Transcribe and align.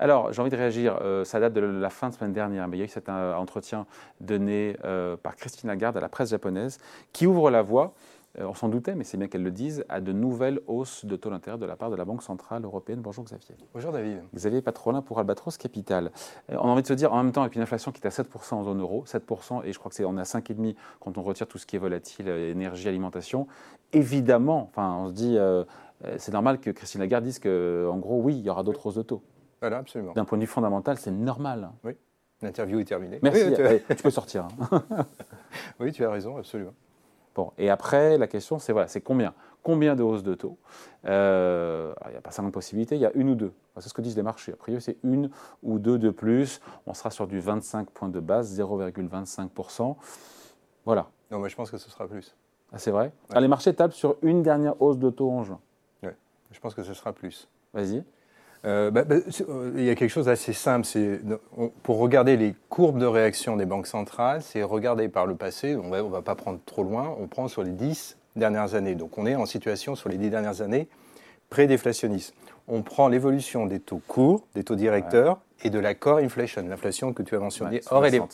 Alors, 0.00 0.32
j'ai 0.32 0.40
envie 0.40 0.50
de 0.50 0.56
réagir. 0.56 0.98
Euh, 1.02 1.24
ça 1.24 1.40
date 1.40 1.52
de 1.52 1.60
la 1.60 1.90
fin 1.90 2.08
de 2.08 2.14
semaine 2.14 2.32
dernière, 2.32 2.66
mais 2.68 2.78
il 2.78 2.80
y 2.80 2.82
a 2.82 2.86
eu 2.86 2.88
cet 2.88 3.10
euh, 3.10 3.34
entretien 3.34 3.84
donné 4.18 4.78
euh, 4.82 5.18
par 5.18 5.36
Christine 5.36 5.68
Lagarde 5.68 5.98
à 5.98 6.00
la 6.00 6.08
presse 6.08 6.30
japonaise 6.30 6.78
qui 7.12 7.26
ouvre 7.26 7.50
la 7.50 7.60
voie, 7.62 7.92
on 8.38 8.54
s'en 8.54 8.68
doutait, 8.68 8.94
mais 8.94 9.02
c'est 9.02 9.16
bien 9.16 9.26
qu'elle 9.26 9.42
le 9.42 9.50
dise, 9.50 9.84
à 9.88 10.00
de 10.00 10.12
nouvelles 10.12 10.60
hausses 10.68 11.04
de 11.04 11.16
taux 11.16 11.30
d'intérêt 11.30 11.58
de 11.58 11.66
la 11.66 11.74
part 11.74 11.90
de 11.90 11.96
la 11.96 12.04
Banque 12.04 12.22
Centrale 12.22 12.64
Européenne. 12.64 13.00
Bonjour 13.00 13.24
Xavier. 13.24 13.56
Bonjour 13.74 13.90
David. 13.90 14.20
Xavier 14.32 14.62
Patrolin 14.62 15.02
pour 15.02 15.18
Albatros 15.18 15.56
Capital. 15.58 16.12
on 16.48 16.54
a 16.54 16.58
envie 16.60 16.82
de 16.82 16.86
se 16.86 16.92
dire, 16.92 17.12
en 17.12 17.24
même 17.24 17.32
temps, 17.32 17.42
avec 17.42 17.56
une 17.56 17.62
inflation 17.62 17.90
qui 17.90 18.00
est 18.00 18.06
à 18.06 18.10
7% 18.10 18.54
en 18.54 18.62
zone 18.62 18.80
euro, 18.80 19.04
7%, 19.04 19.64
et 19.64 19.72
je 19.72 19.78
crois 19.80 19.90
que 19.90 19.96
c'est 19.96 20.04
on 20.04 20.16
est 20.16 20.20
à 20.20 20.22
5,5% 20.22 20.76
quand 21.00 21.18
on 21.18 21.22
retire 21.22 21.48
tout 21.48 21.58
ce 21.58 21.66
qui 21.66 21.74
est 21.74 21.80
volatile, 21.80 22.28
énergie, 22.28 22.86
alimentation, 22.86 23.48
évidemment, 23.92 24.70
enfin, 24.70 24.94
on 24.94 25.08
se 25.08 25.12
dit, 25.12 25.36
c'est 26.18 26.32
normal 26.32 26.60
que 26.60 26.70
Christine 26.70 27.00
Lagarde 27.00 27.24
dise 27.24 27.40
qu'en 27.40 27.98
gros, 27.98 28.20
oui, 28.22 28.36
il 28.36 28.42
y 28.42 28.48
aura 28.48 28.62
d'autres 28.62 28.86
hausses 28.86 28.94
de 28.94 29.02
taux. 29.02 29.24
Voilà, 29.60 29.78
absolument. 29.78 30.12
D'un 30.12 30.24
point 30.24 30.38
de 30.38 30.42
vue 30.42 30.48
fondamental, 30.48 30.98
c'est 30.98 31.10
normal. 31.10 31.70
Oui. 31.84 31.92
L'interview 32.42 32.80
est 32.80 32.84
terminée. 32.84 33.18
Merci. 33.22 33.52
tu, 33.88 34.02
peux 34.02 34.10
sortir. 34.10 34.48
Hein. 34.72 34.82
oui, 35.80 35.92
tu 35.92 36.04
as 36.04 36.10
raison, 36.10 36.38
absolument. 36.38 36.72
Bon, 37.34 37.52
et 37.58 37.70
après, 37.70 38.16
la 38.18 38.26
question, 38.26 38.58
c'est 38.58 38.72
voilà, 38.72 38.88
c'est 38.88 39.02
combien? 39.02 39.34
Combien 39.62 39.94
de 39.94 40.02
hausses 40.02 40.22
de 40.22 40.34
taux? 40.34 40.58
Euh, 41.04 41.92
Il 42.06 42.12
n'y 42.12 42.16
a 42.16 42.20
pas 42.22 42.30
50 42.30 42.52
possibilités, 42.52 42.96
il 42.96 43.00
y 43.02 43.06
a 43.06 43.12
une 43.14 43.28
ou 43.30 43.34
deux. 43.34 43.52
c'est 43.78 43.88
ce 43.88 43.94
que 43.94 44.00
disent 44.00 44.16
les 44.16 44.22
marchés. 44.22 44.52
A 44.52 44.56
priori, 44.56 44.80
c'est 44.80 44.96
une 45.04 45.30
ou 45.62 45.78
deux 45.78 45.98
de 45.98 46.10
plus. 46.10 46.60
On 46.86 46.94
sera 46.94 47.10
sur 47.10 47.26
du 47.26 47.40
25 47.40 47.90
points 47.90 48.08
de 48.08 48.20
base, 48.20 48.58
0,25%. 48.58 49.96
Voilà. 50.86 51.10
Non, 51.30 51.38
moi, 51.38 51.48
je 51.48 51.56
pense 51.56 51.70
que 51.70 51.76
ce 51.76 51.90
sera 51.90 52.08
plus. 52.08 52.34
Ah, 52.72 52.78
c'est 52.78 52.90
vrai? 52.90 53.12
Ah, 53.32 53.40
Les 53.40 53.48
marchés 53.48 53.74
tablent 53.74 53.92
sur 53.92 54.16
une 54.22 54.42
dernière 54.42 54.80
hausse 54.80 54.98
de 54.98 55.10
taux 55.10 55.30
en 55.30 55.44
juin. 55.44 55.60
Oui, 56.02 56.10
je 56.50 56.58
pense 56.60 56.74
que 56.74 56.82
ce 56.82 56.94
sera 56.94 57.12
plus. 57.12 57.48
Vas-y. 57.74 58.02
Euh, 58.66 58.90
bah, 58.90 59.04
bah, 59.04 59.16
euh, 59.48 59.72
il 59.76 59.84
y 59.84 59.90
a 59.90 59.94
quelque 59.94 60.10
chose 60.10 60.26
d'assez 60.26 60.52
simple. 60.52 60.84
C'est, 60.84 61.20
pour 61.82 61.98
regarder 61.98 62.36
les 62.36 62.54
courbes 62.68 62.98
de 62.98 63.06
réaction 63.06 63.56
des 63.56 63.64
banques 63.64 63.86
centrales, 63.86 64.42
c'est 64.42 64.62
regarder 64.62 65.08
par 65.08 65.26
le 65.26 65.34
passé. 65.34 65.76
On 65.76 65.88
ne 65.88 66.10
va 66.10 66.22
pas 66.22 66.34
prendre 66.34 66.58
trop 66.66 66.82
loin. 66.82 67.14
On 67.18 67.26
prend 67.26 67.48
sur 67.48 67.62
les 67.62 67.72
10 67.72 68.18
dernières 68.36 68.74
années. 68.74 68.94
Donc 68.94 69.16
on 69.18 69.26
est 69.26 69.34
en 69.34 69.46
situation 69.46 69.96
sur 69.96 70.08
les 70.08 70.18
10 70.18 70.30
dernières 70.30 70.60
années 70.62 70.88
pré-déflationniste. 71.48 72.34
On 72.68 72.82
prend 72.82 73.08
l'évolution 73.08 73.66
des 73.66 73.80
taux 73.80 74.00
courts, 74.06 74.46
des 74.54 74.62
taux 74.62 74.76
directeurs 74.76 75.40
et 75.64 75.70
de 75.70 75.78
la 75.78 75.94
core 75.94 76.18
inflation, 76.18 76.64
l'inflation 76.66 77.12
que 77.12 77.22
tu 77.22 77.34
as 77.34 77.40
mentionnée 77.40 77.80
hors 77.90 78.06
élément. 78.06 78.28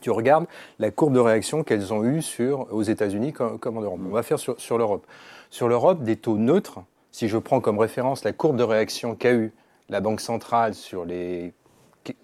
Tu 0.00 0.10
regardes 0.10 0.46
la 0.78 0.90
courbe 0.90 1.14
de 1.14 1.18
réaction 1.18 1.64
qu'elles 1.64 1.92
ont 1.92 2.04
eue 2.04 2.22
sur, 2.22 2.72
aux 2.72 2.82
États-Unis 2.82 3.32
comme, 3.32 3.78
en 3.78 3.80
Europe. 3.80 4.00
On 4.06 4.12
va 4.12 4.22
faire 4.22 4.38
sur 4.38 4.78
l'Europe. 4.78 5.06
Sur 5.50 5.68
l'Europe, 5.68 6.02
des 6.04 6.16
taux 6.16 6.36
neutres 6.36 6.80
si 7.14 7.28
je 7.28 7.38
prends 7.38 7.60
comme 7.60 7.78
référence 7.78 8.24
la 8.24 8.32
courbe 8.32 8.56
de 8.56 8.64
réaction 8.64 9.14
qu'a 9.14 9.32
eue 9.32 9.52
la 9.88 10.00
Banque 10.00 10.20
centrale 10.20 10.74
sur 10.74 11.04
les 11.04 11.54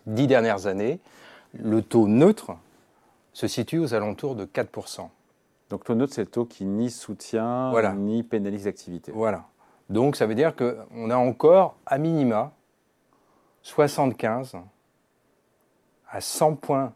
dix 0.05 0.27
dernières 0.27 0.67
années, 0.67 0.99
le 1.53 1.81
taux 1.81 2.09
neutre 2.09 2.51
se 3.33 3.47
situe 3.47 3.79
aux 3.79 3.95
alentours 3.95 4.35
de 4.35 4.45
4%. 4.47 5.09
Donc 5.69 5.85
taux 5.85 5.95
neutre, 5.95 6.13
c'est 6.13 6.23
le 6.23 6.27
taux 6.27 6.45
qui 6.45 6.65
ni 6.65 6.91
soutient 6.91 7.73
ni 7.95 8.25
pénalise 8.25 8.65
l'activité. 8.67 9.13
Voilà. 9.15 9.45
Donc 9.91 10.17
ça 10.17 10.27
veut 10.27 10.35
dire 10.35 10.57
qu'on 10.57 11.09
a 11.11 11.17
encore, 11.17 11.77
à 11.87 11.97
minima, 11.97 12.53
75 13.63 14.57
à 16.11 16.21
100 16.21 16.57
points 16.57 16.93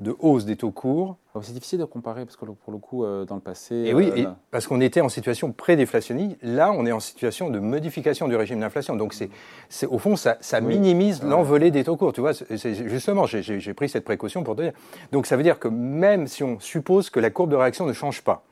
de 0.00 0.16
hausse 0.18 0.46
des 0.46 0.56
taux 0.56 0.70
courts. 0.70 1.18
Oh, 1.34 1.40
c'est 1.42 1.52
difficile 1.52 1.78
de 1.78 1.84
comparer 1.84 2.24
parce 2.24 2.36
que 2.36 2.46
pour 2.46 2.72
le 2.72 2.78
coup, 2.78 3.04
euh, 3.04 3.24
dans 3.26 3.34
le 3.34 3.40
passé. 3.40 3.74
Et 3.74 3.94
oui, 3.94 4.10
euh, 4.16 4.26
parce 4.50 4.66
qu'on 4.66 4.80
était 4.80 5.02
en 5.02 5.10
situation 5.10 5.52
pré-déflationniste. 5.52 6.38
Là, 6.42 6.72
on 6.72 6.86
est 6.86 6.92
en 6.92 7.00
situation 7.00 7.50
de 7.50 7.58
modification 7.58 8.26
du 8.26 8.34
régime 8.34 8.60
d'inflation. 8.60 8.96
Donc, 8.96 9.14
c'est, 9.14 9.86
au 9.86 9.98
fond, 9.98 10.16
ça, 10.16 10.38
minimise 10.60 11.22
l'envolée 11.22 11.70
des 11.70 11.84
taux 11.84 11.96
courts. 11.96 12.14
Tu 12.14 12.20
vois, 12.20 12.32
justement, 12.32 13.26
j'ai, 13.26 13.74
pris 13.74 13.88
cette 13.88 14.04
précaution 14.04 14.42
pour 14.42 14.56
te 14.56 14.62
dire. 14.62 14.72
Donc, 15.12 15.26
ça 15.26 15.36
veut 15.36 15.42
dire 15.42 15.58
que 15.58 15.68
même 15.68 16.26
si 16.26 16.42
on 16.42 16.58
suppose 16.58 17.10
que 17.10 17.20
la 17.20 17.30
courbe 17.30 17.50
de 17.50 17.56
réaction 17.56 17.86
ne 17.86 17.92
change 17.92 18.22
pas, 18.22 18.42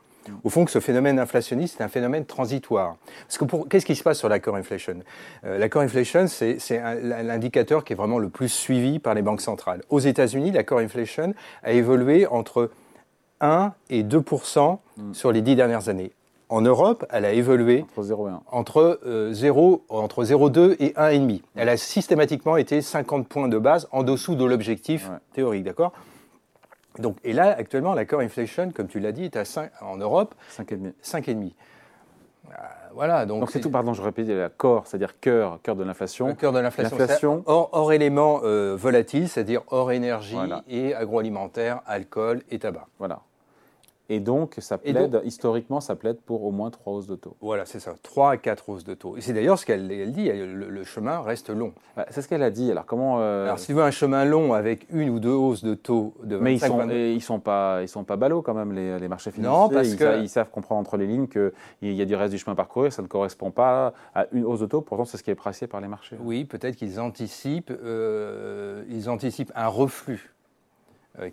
au 0.43 0.49
fond, 0.49 0.65
que 0.65 0.71
ce 0.71 0.79
phénomène 0.79 1.19
inflationniste 1.19 1.79
est 1.79 1.83
un 1.83 1.87
phénomène 1.87 2.25
transitoire. 2.25 2.97
Parce 3.27 3.37
que 3.37 3.67
qu'est-ce 3.67 3.85
qui 3.85 3.95
se 3.95 4.03
passe 4.03 4.19
sur 4.19 4.29
la 4.29 4.39
core 4.39 4.55
inflation? 4.55 4.99
Euh, 5.45 5.57
La 5.57 5.69
core 5.69 5.81
inflation, 5.81 6.27
c'est 6.27 6.57
l'indicateur 7.01 7.83
qui 7.83 7.93
est 7.93 7.95
vraiment 7.95 8.19
le 8.19 8.29
plus 8.29 8.49
suivi 8.49 8.99
par 8.99 9.13
les 9.13 9.21
banques 9.21 9.41
centrales. 9.41 9.81
Aux 9.89 9.99
États-Unis, 9.99 10.51
la 10.51 10.63
core 10.63 10.79
inflation 10.79 11.33
a 11.63 11.71
évolué 11.71 12.27
entre 12.27 12.69
1 13.41 13.73
et 13.89 14.03
2 14.03 14.19
mm. 14.19 15.13
sur 15.13 15.31
les 15.31 15.41
dix 15.41 15.55
dernières 15.55 15.89
années. 15.89 16.11
En 16.49 16.61
Europe, 16.61 17.05
elle 17.11 17.25
a 17.25 17.31
évolué 17.31 17.85
entre 17.91 18.03
0 18.03 18.27
et 18.27 18.31
1. 18.31 18.41
Entre, 18.51 18.99
0, 19.31 19.85
euh, 19.91 19.93
entre 19.93 20.23
0,2 20.23 20.75
et 20.79 20.93
1,5. 20.93 21.41
Elle 21.55 21.69
a 21.69 21.77
systématiquement 21.77 22.57
été 22.57 22.81
50 22.81 23.27
points 23.27 23.47
de 23.47 23.59
base 23.59 23.87
en 23.91 24.01
dessous 24.01 24.35
de 24.35 24.45
l'objectif 24.45 25.09
théorique, 25.33 25.63
d'accord? 25.63 25.93
Donc, 26.99 27.17
et 27.23 27.33
là, 27.33 27.55
actuellement, 27.57 27.93
la 27.93 28.05
core 28.05 28.19
inflation, 28.19 28.71
comme 28.71 28.87
tu 28.87 28.99
l'as 28.99 29.11
dit, 29.11 29.25
est 29.25 29.35
à 29.35 29.45
5, 29.45 29.71
en 29.81 29.97
Europe 29.97 30.35
5,5. 30.57 30.93
5,5. 31.03 31.53
Euh, 32.49 32.51
voilà, 32.93 33.25
donc, 33.25 33.49
c'est 33.51 33.59
tout, 33.59 33.69
pardon, 33.69 33.93
je 33.93 34.01
répète, 34.01 34.27
la 34.27 34.49
core, 34.49 34.87
c'est-à-dire 34.87 35.19
cœur, 35.19 35.59
cœur 35.61 35.75
de 35.75 35.83
l'inflation. 35.83 36.27
Le 36.27 36.33
cœur 36.33 36.51
de 36.51 36.59
l'inflation. 36.59 37.43
Hors, 37.45 37.69
hors 37.71 37.93
éléments 37.93 38.41
euh, 38.43 38.75
volatiles, 38.75 39.29
c'est-à-dire 39.29 39.61
hors 39.67 39.91
énergie 39.91 40.37
et 40.67 40.93
agroalimentaire, 40.93 41.81
alcool 41.85 42.41
et 42.49 42.59
tabac. 42.59 42.87
Voilà. 42.97 43.21
Et 44.11 44.19
donc, 44.19 44.55
ça 44.57 44.79
plaide, 44.79 45.21
historiquement, 45.23 45.79
ça 45.79 45.95
plaide 45.95 46.17
pour 46.19 46.43
au 46.43 46.51
moins 46.51 46.71
trois 46.71 46.93
hausses 46.93 47.05
de 47.05 47.15
taux. 47.15 47.35
Voilà, 47.41 47.65
c'est 47.65 47.79
ça, 47.79 47.93
trois 48.01 48.31
à 48.31 48.37
quatre 48.37 48.67
hausses 48.69 48.83
de 48.83 48.95
taux. 48.95 49.15
Et 49.17 49.21
c'est 49.21 49.33
d'ailleurs 49.33 49.59
ce 49.59 49.67
qu'elle 49.67 50.11
dit, 50.11 50.31
le, 50.31 50.83
chemin 50.83 51.21
reste 51.21 51.51
long. 51.51 51.73
Bah, 51.95 52.07
c'est 52.09 52.23
ce 52.23 52.27
qu'elle 52.27 52.41
a 52.41 52.49
dit. 52.49 52.71
Alors, 52.71 52.87
comment. 52.87 53.17
Euh, 53.19 53.45
Alors, 53.45 53.59
si 53.59 53.67
tu 53.67 53.73
veux 53.73 53.83
un 53.83 53.91
chemin 53.91 54.25
long 54.25 54.53
avec 54.53 54.87
une 54.91 55.11
ou 55.11 55.19
deux 55.19 55.29
hausses 55.29 55.63
de 55.63 55.75
taux 55.75 56.15
de 56.23 56.35
25 56.35 56.43
Mais 56.43 56.53
ils 56.55 56.59
sont, 56.59 56.89
ils 56.89 57.21
sont 57.21 57.39
pas, 57.39 57.83
ils 57.83 57.87
sont 57.87 58.03
pas 58.03 58.15
ballots 58.15 58.41
quand 58.41 58.55
même, 58.55 58.73
les, 58.73 59.07
marchés 59.07 59.29
financiers. 59.29 59.59
Non, 59.59 59.69
parce 59.69 59.89
ils, 59.89 59.97
que... 59.97 60.21
ils 60.21 60.29
savent 60.29 60.49
comprendre 60.49 60.81
entre 60.81 60.97
les 60.97 61.05
lignes 61.05 61.27
qu'il 61.27 61.51
y 61.81 62.01
a 62.01 62.05
du 62.05 62.15
reste 62.15 62.33
du 62.33 62.39
chemin 62.39 62.55
parcouru, 62.55 62.89
ça 62.89 63.03
ne 63.03 63.07
correspond 63.07 63.51
pas 63.51 63.93
à 64.15 64.25
une 64.31 64.45
hausse 64.45 64.61
de 64.61 64.65
taux. 64.65 64.81
Pourtant, 64.81 65.05
c'est 65.05 65.17
ce 65.17 65.23
qui 65.23 65.29
est 65.29 65.35
pressé 65.35 65.67
par 65.67 65.81
les 65.81 65.87
marchés. 65.87 66.17
Oui, 66.19 66.45
peut-être 66.45 66.75
qu'ils 66.75 66.99
anticipent, 66.99 67.71
euh, 67.71 68.83
ils 68.89 69.07
anticipent 69.07 69.51
un 69.55 69.67
reflux 69.67 70.33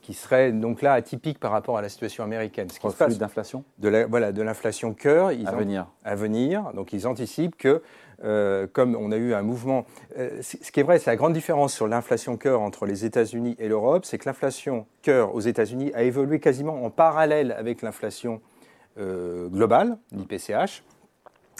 qui 0.02 0.14
serait 0.14 0.52
donc 0.52 0.82
là 0.82 0.92
atypique 0.92 1.38
par 1.38 1.52
rapport 1.52 1.78
à 1.78 1.82
la 1.82 1.88
situation 1.88 2.24
américaine. 2.24 2.68
Ce 2.70 2.80
qui 2.80 2.90
se 2.90 2.96
passe 2.96 3.18
d'inflation 3.18 3.64
de 3.78 3.88
la, 3.88 4.06
Voilà, 4.06 4.32
de 4.32 4.42
l'inflation 4.42 4.94
cœur. 4.94 5.28
à 5.28 5.52
venir. 5.52 5.86
À 6.04 6.14
venir. 6.14 6.72
Donc 6.74 6.92
ils 6.92 7.06
anticipent 7.06 7.56
que, 7.56 7.82
euh, 8.24 8.66
comme 8.72 8.96
on 8.96 9.12
a 9.12 9.16
eu 9.16 9.34
un 9.34 9.42
mouvement... 9.42 9.86
Euh, 10.18 10.40
ce 10.42 10.70
qui 10.70 10.80
est 10.80 10.82
vrai, 10.82 10.98
c'est 10.98 11.10
la 11.10 11.16
grande 11.16 11.32
différence 11.32 11.72
sur 11.72 11.86
l'inflation 11.86 12.36
cœur 12.36 12.60
entre 12.60 12.86
les 12.86 13.04
États-Unis 13.04 13.56
et 13.58 13.68
l'Europe, 13.68 14.04
c'est 14.04 14.18
que 14.18 14.28
l'inflation 14.28 14.86
cœur 15.02 15.34
aux 15.34 15.40
États-Unis 15.40 15.92
a 15.94 16.02
évolué 16.02 16.40
quasiment 16.40 16.84
en 16.84 16.90
parallèle 16.90 17.52
avec 17.52 17.82
l'inflation 17.82 18.40
globale, 18.98 19.98
l'IPCH, 20.10 20.82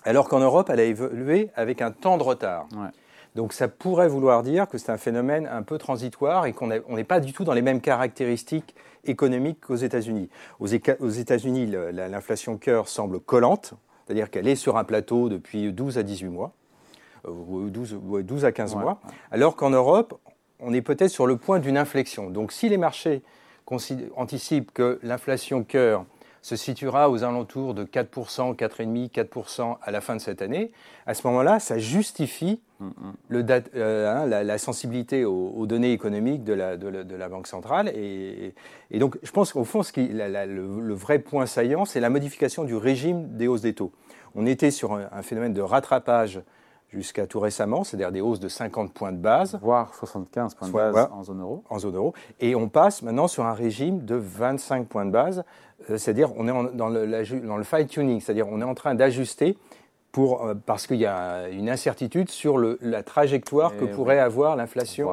alors 0.07 0.29
qu'en 0.29 0.39
Europe, 0.39 0.71
elle 0.73 0.81
a 0.81 0.85
évolué 0.85 1.51
avec 1.55 1.83
un 1.83 1.91
temps 1.91 2.17
de 2.17 2.23
retard. 2.23 2.67
Ouais. 2.73 2.89
Donc 3.37 3.53
ça 3.53 3.69
pourrait 3.69 4.09
vouloir 4.09 4.43
dire 4.43 4.67
que 4.67 4.79
c'est 4.79 4.91
un 4.91 4.97
phénomène 4.97 5.47
un 5.47 5.63
peu 5.63 5.77
transitoire 5.77 6.47
et 6.47 6.55
qu'on 6.55 6.69
n'est 6.69 7.05
pas 7.05 7.21
du 7.21 7.35
tout 7.35 7.45
dans 7.45 7.53
les 7.53 7.61
mêmes 7.61 7.83
caractéristiques 7.83 8.75
économiques 9.05 9.61
qu'aux 9.61 9.77
États-Unis. 9.77 10.31
Aux, 10.59 10.67
États-Unis, 10.67 11.67
l'inflation 11.93 12.57
cœur 12.57 12.89
semble 12.89 13.21
collante, 13.21 13.75
c'est-à-dire 14.07 14.31
qu'elle 14.31 14.49
est 14.49 14.57
sur 14.57 14.79
un 14.79 14.85
plateau 14.85 15.29
depuis 15.29 15.71
12 15.71 15.99
à 15.99 16.03
18 16.03 16.29
mois, 16.31 16.53
12, 17.29 17.99
euh, 18.15 18.23
12 18.23 18.47
à 18.47 18.53
15 18.53 18.75
mois, 18.75 19.03
alors 19.31 19.55
qu'en 19.55 19.71
Europe, 19.71 20.19
on 20.59 20.73
est 20.73 20.81
peut-être 20.81 21.11
sur 21.11 21.27
le 21.27 21.37
point 21.37 21.59
d'une 21.59 21.77
inflexion. 21.77 22.31
Donc 22.31 22.53
si 22.53 22.71
les 22.71 22.79
marchés 22.79 23.23
anticipent 24.17 24.73
que 24.73 24.99
l'inflation 25.03 25.63
cœur 25.63 26.07
se 26.47 26.55
situera 26.55 27.11
aux 27.11 27.25
alentours 27.25 27.75
de 27.75 27.83
4%, 27.83 28.55
4,5%, 28.55 29.11
4% 29.11 29.79
à 29.83 29.91
la 29.91 30.01
fin 30.01 30.15
de 30.15 30.21
cette 30.21 30.43
année, 30.43 30.71
à 31.05 31.13
ce 31.13 31.27
moment-là, 31.27 31.59
ça 31.59 31.77
justifie 31.77 32.61
mm, 32.79 32.91
le 33.31 33.45
euh, 33.75 34.09
hein, 34.09 34.27
la, 34.27 34.59
sensibilité 34.59 35.25
aux, 35.25 35.67
données 35.67 35.91
économiques 35.91 36.45
de 36.45 36.53
la, 36.53 36.77
de 36.77 37.17
la, 37.17 37.29
Banque 37.29 37.49
centrale. 37.49 37.89
Et, 37.97 38.55
donc, 38.93 39.19
je 39.25 39.31
pense 39.33 39.53
qu'au 39.53 39.65
fond, 39.65 39.83
ce 39.83 39.91
qui, 39.91 40.07
le, 40.07 40.95
vrai 40.95 41.19
point 41.19 41.47
saillant, 41.47 41.85
c'est 41.85 41.99
la 41.99 42.11
modification 42.11 42.63
du 42.63 42.77
régime 42.77 43.27
des 43.37 43.49
hausses 43.49 43.63
des 43.63 43.75
taux. 43.75 43.91
On 44.37 44.47
était 44.47 44.71
sur 44.71 44.95
un 44.95 45.23
phénomène 45.23 45.53
de 45.53 45.63
rattrapage 45.63 46.43
jusqu'à 46.91 47.27
tout 47.27 47.41
récemment, 47.41 47.85
c'est-à-dire 47.85 48.13
des 48.13 48.21
hausses 48.21 48.41
de 48.41 48.49
50 48.49 48.93
points 48.93 49.13
de 49.13 49.19
base. 49.19 49.59
Voire 49.63 49.95
75 49.95 50.55
points 50.55 50.69
de 50.69 50.73
base 50.73 51.09
en 51.13 51.23
zone 51.23 51.41
euro. 51.41 51.65
En 51.69 51.79
zone 51.79 51.97
euro. 51.97 52.15
Et 52.41 52.55
on 52.55 52.69
passe 52.69 53.03
maintenant 53.03 53.29
sur 53.29 53.45
un 53.45 53.53
régime 53.53 54.05
de 54.05 54.15
25 54.15 54.87
points 54.87 55.05
de 55.05 55.11
base, 55.11 55.45
euh, 55.91 55.99
c'est-à-dire 55.99 56.31
on 56.37 56.47
est 56.49 56.77
dans, 56.77 56.89
le, 56.89 57.63
fine-tuning, 57.65 58.21
c'est-à-dire 58.21 58.49
on 58.49 58.61
est 58.61 58.65
en 58.65 58.75
train 58.75 58.95
d'ajuster 58.95 59.59
pour, 60.13 60.45
euh, 60.45 60.55
parce 60.55 60.87
qu'il 60.87 60.99
y 60.99 61.07
a 61.07 61.49
une 61.49 61.69
incertitude 61.69 62.31
sur 62.31 62.57
le, 62.57 62.79
la 62.81 63.03
trajectoire 63.03 63.77
que 63.77 63.85
pourrait 63.85 64.21
avoir 64.21 64.57
l'inflation. 64.57 65.11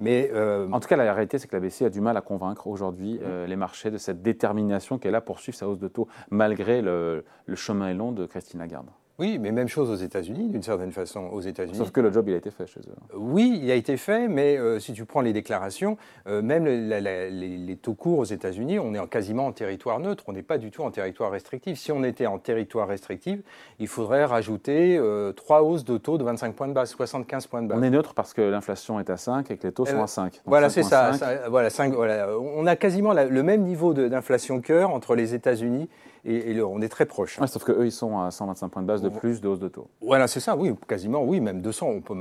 Mais 0.00 0.30
euh, 0.32 0.70
en 0.70 0.78
tout 0.78 0.86
cas, 0.86 0.94
la 0.94 1.12
réalité, 1.12 1.40
c'est 1.40 1.48
que 1.48 1.56
la 1.56 1.60
BCE 1.60 1.82
a 1.82 1.90
du 1.90 2.00
mal 2.00 2.16
à 2.16 2.20
convaincre 2.20 2.68
aujourd'hui 2.68 3.20
les 3.48 3.56
marchés 3.56 3.90
de 3.90 3.98
cette 3.98 4.22
détermination 4.22 4.96
qu'elle 4.96 5.16
a 5.16 5.20
pour 5.20 5.40
suivre 5.40 5.58
sa 5.58 5.68
hausse 5.68 5.80
de 5.80 5.88
taux, 5.88 6.06
malgré 6.30 6.82
le, 6.82 7.24
le 7.46 7.56
chemin 7.56 7.92
long 7.94 8.12
de 8.12 8.24
Christine 8.24 8.60
Lagarde. 8.60 8.86
Oui, 9.18 9.40
mais 9.40 9.50
même 9.50 9.66
chose 9.66 9.90
aux 9.90 9.96
États-Unis, 9.96 10.48
d'une 10.48 10.62
certaine 10.62 10.92
façon, 10.92 11.28
aux 11.32 11.40
États-Unis. 11.40 11.76
Sauf 11.76 11.90
que 11.90 12.00
le 12.00 12.12
job, 12.12 12.28
il 12.28 12.34
a 12.34 12.36
été 12.36 12.52
fait 12.52 12.68
chez 12.68 12.78
eux. 12.78 13.16
Oui, 13.16 13.58
il 13.60 13.68
a 13.68 13.74
été 13.74 13.96
fait, 13.96 14.28
mais 14.28 14.56
euh, 14.56 14.78
si 14.78 14.92
tu 14.92 15.06
prends 15.06 15.22
les 15.22 15.32
déclarations, 15.32 15.96
euh, 16.28 16.40
même 16.40 16.66
les, 16.66 17.76
taux 17.82 17.94
courts 17.94 18.20
aux 18.20 18.24
États-Unis, 18.24 18.78
on 18.78 18.94
est 18.94 18.98
en, 19.00 19.08
quasiment 19.08 19.46
en 19.46 19.52
territoire 19.52 19.98
neutre, 19.98 20.22
on 20.28 20.32
n'est 20.32 20.44
pas 20.44 20.56
du 20.56 20.70
tout 20.70 20.82
en 20.82 20.92
territoire 20.92 21.32
restrictif. 21.32 21.80
Si 21.80 21.90
on 21.90 22.04
était 22.04 22.26
en 22.26 22.38
territoire 22.38 22.86
restrictif, 22.86 23.40
il 23.80 23.88
faudrait 23.88 24.24
rajouter 24.24 24.96
euh, 24.96 25.32
trois 25.32 25.62
hausses 25.62 25.84
de 25.84 25.98
taux 25.98 26.16
de 26.16 26.22
25 26.22 26.54
points 26.54 26.68
de 26.68 26.72
base, 26.72 26.90
75 26.90 27.48
points 27.48 27.62
de 27.62 27.66
base. 27.66 27.78
On 27.78 27.82
est 27.82 27.90
neutre 27.90 28.14
parce 28.14 28.32
que 28.34 28.42
l'inflation 28.42 29.00
est 29.00 29.10
à 29.10 29.16
5 29.16 29.50
et 29.50 29.56
que 29.56 29.66
les 29.66 29.72
taux 29.72 29.84
sont 29.84 30.00
à 30.00 30.06
5. 30.06 30.42
voilà, 30.46 30.70
c'est 30.70 30.84
ça, 30.84 31.10
voilà, 31.48 31.70
5, 31.70 31.92
voilà, 31.92 32.28
On 32.38 32.68
a 32.68 32.76
quasiment 32.76 33.12
le 33.12 33.42
même 33.42 33.62
niveau 33.62 33.94
d'inflation 33.94 34.60
cœur 34.60 34.90
entre 34.90 35.16
les 35.16 35.34
États-Unis 35.34 35.88
et, 36.28 36.62
on 36.62 36.80
est 36.80 36.88
très 36.88 37.06
proche. 37.06 37.38
sauf 37.46 37.64
qu'eux, 37.64 37.86
ils 37.86 37.92
sont 37.92 38.18
à 38.18 38.30
125 38.30 38.68
points 38.68 38.82
de 38.82 38.86
base 38.86 39.02
de 39.02 39.08
plus 39.08 39.40
de 39.40 39.48
hausse 39.48 39.58
de 39.58 39.68
taux. 39.68 39.88
Voilà, 40.00 40.28
c'est 40.28 40.40
ça, 40.40 40.56
oui, 40.56 40.74
quasiment, 40.86 41.22
oui, 41.22 41.40
même 41.40 41.60
200, 41.62 41.86
on 41.86 42.00
peut, 42.00 42.14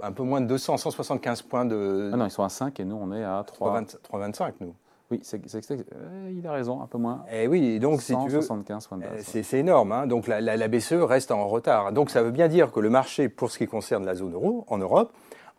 un 0.00 0.12
peu 0.12 0.22
moins 0.22 0.40
de 0.40 0.46
200, 0.46 0.76
175 0.76 1.42
points 1.42 1.64
de... 1.64 2.10
Ah 2.12 2.16
non, 2.16 2.26
ils 2.26 2.30
sont 2.30 2.44
à 2.44 2.48
5 2.48 2.78
et 2.80 2.84
nous, 2.84 2.96
on 2.96 3.12
est 3.12 3.24
à 3.24 3.44
3... 3.46 3.80
3,25 3.80 4.52
nous. 4.60 4.74
Oui, 5.10 5.20
c'est, 5.22 5.40
euh, 5.70 6.32
il 6.36 6.44
a 6.48 6.52
raison, 6.52 6.82
un 6.82 6.86
peu 6.88 6.98
moins. 6.98 7.24
Et 7.30 7.44
eh 7.44 7.46
oui, 7.46 7.78
donc 7.78 8.02
si 8.02 8.12
tu 8.12 8.28
veux, 8.28 8.40
75 8.40 8.86
points 8.88 8.98
de 8.98 9.04
base. 9.04 9.22
C'est, 9.22 9.58
énorme, 9.58 9.92
hein. 9.92 10.08
donc 10.08 10.26
la, 10.26 10.40
la, 10.40 10.68
BCE 10.68 10.94
reste 10.94 11.30
en 11.30 11.46
retard. 11.46 11.92
Donc 11.92 12.10
ça 12.10 12.24
veut 12.24 12.32
bien 12.32 12.48
dire 12.48 12.72
que 12.72 12.80
le 12.80 12.90
marché, 12.90 13.28
pour 13.28 13.52
ce 13.52 13.58
qui 13.58 13.68
concerne 13.68 14.04
la 14.04 14.16
zone 14.16 14.34
euro, 14.34 14.64
en 14.66 14.78
Europe, 14.78 15.12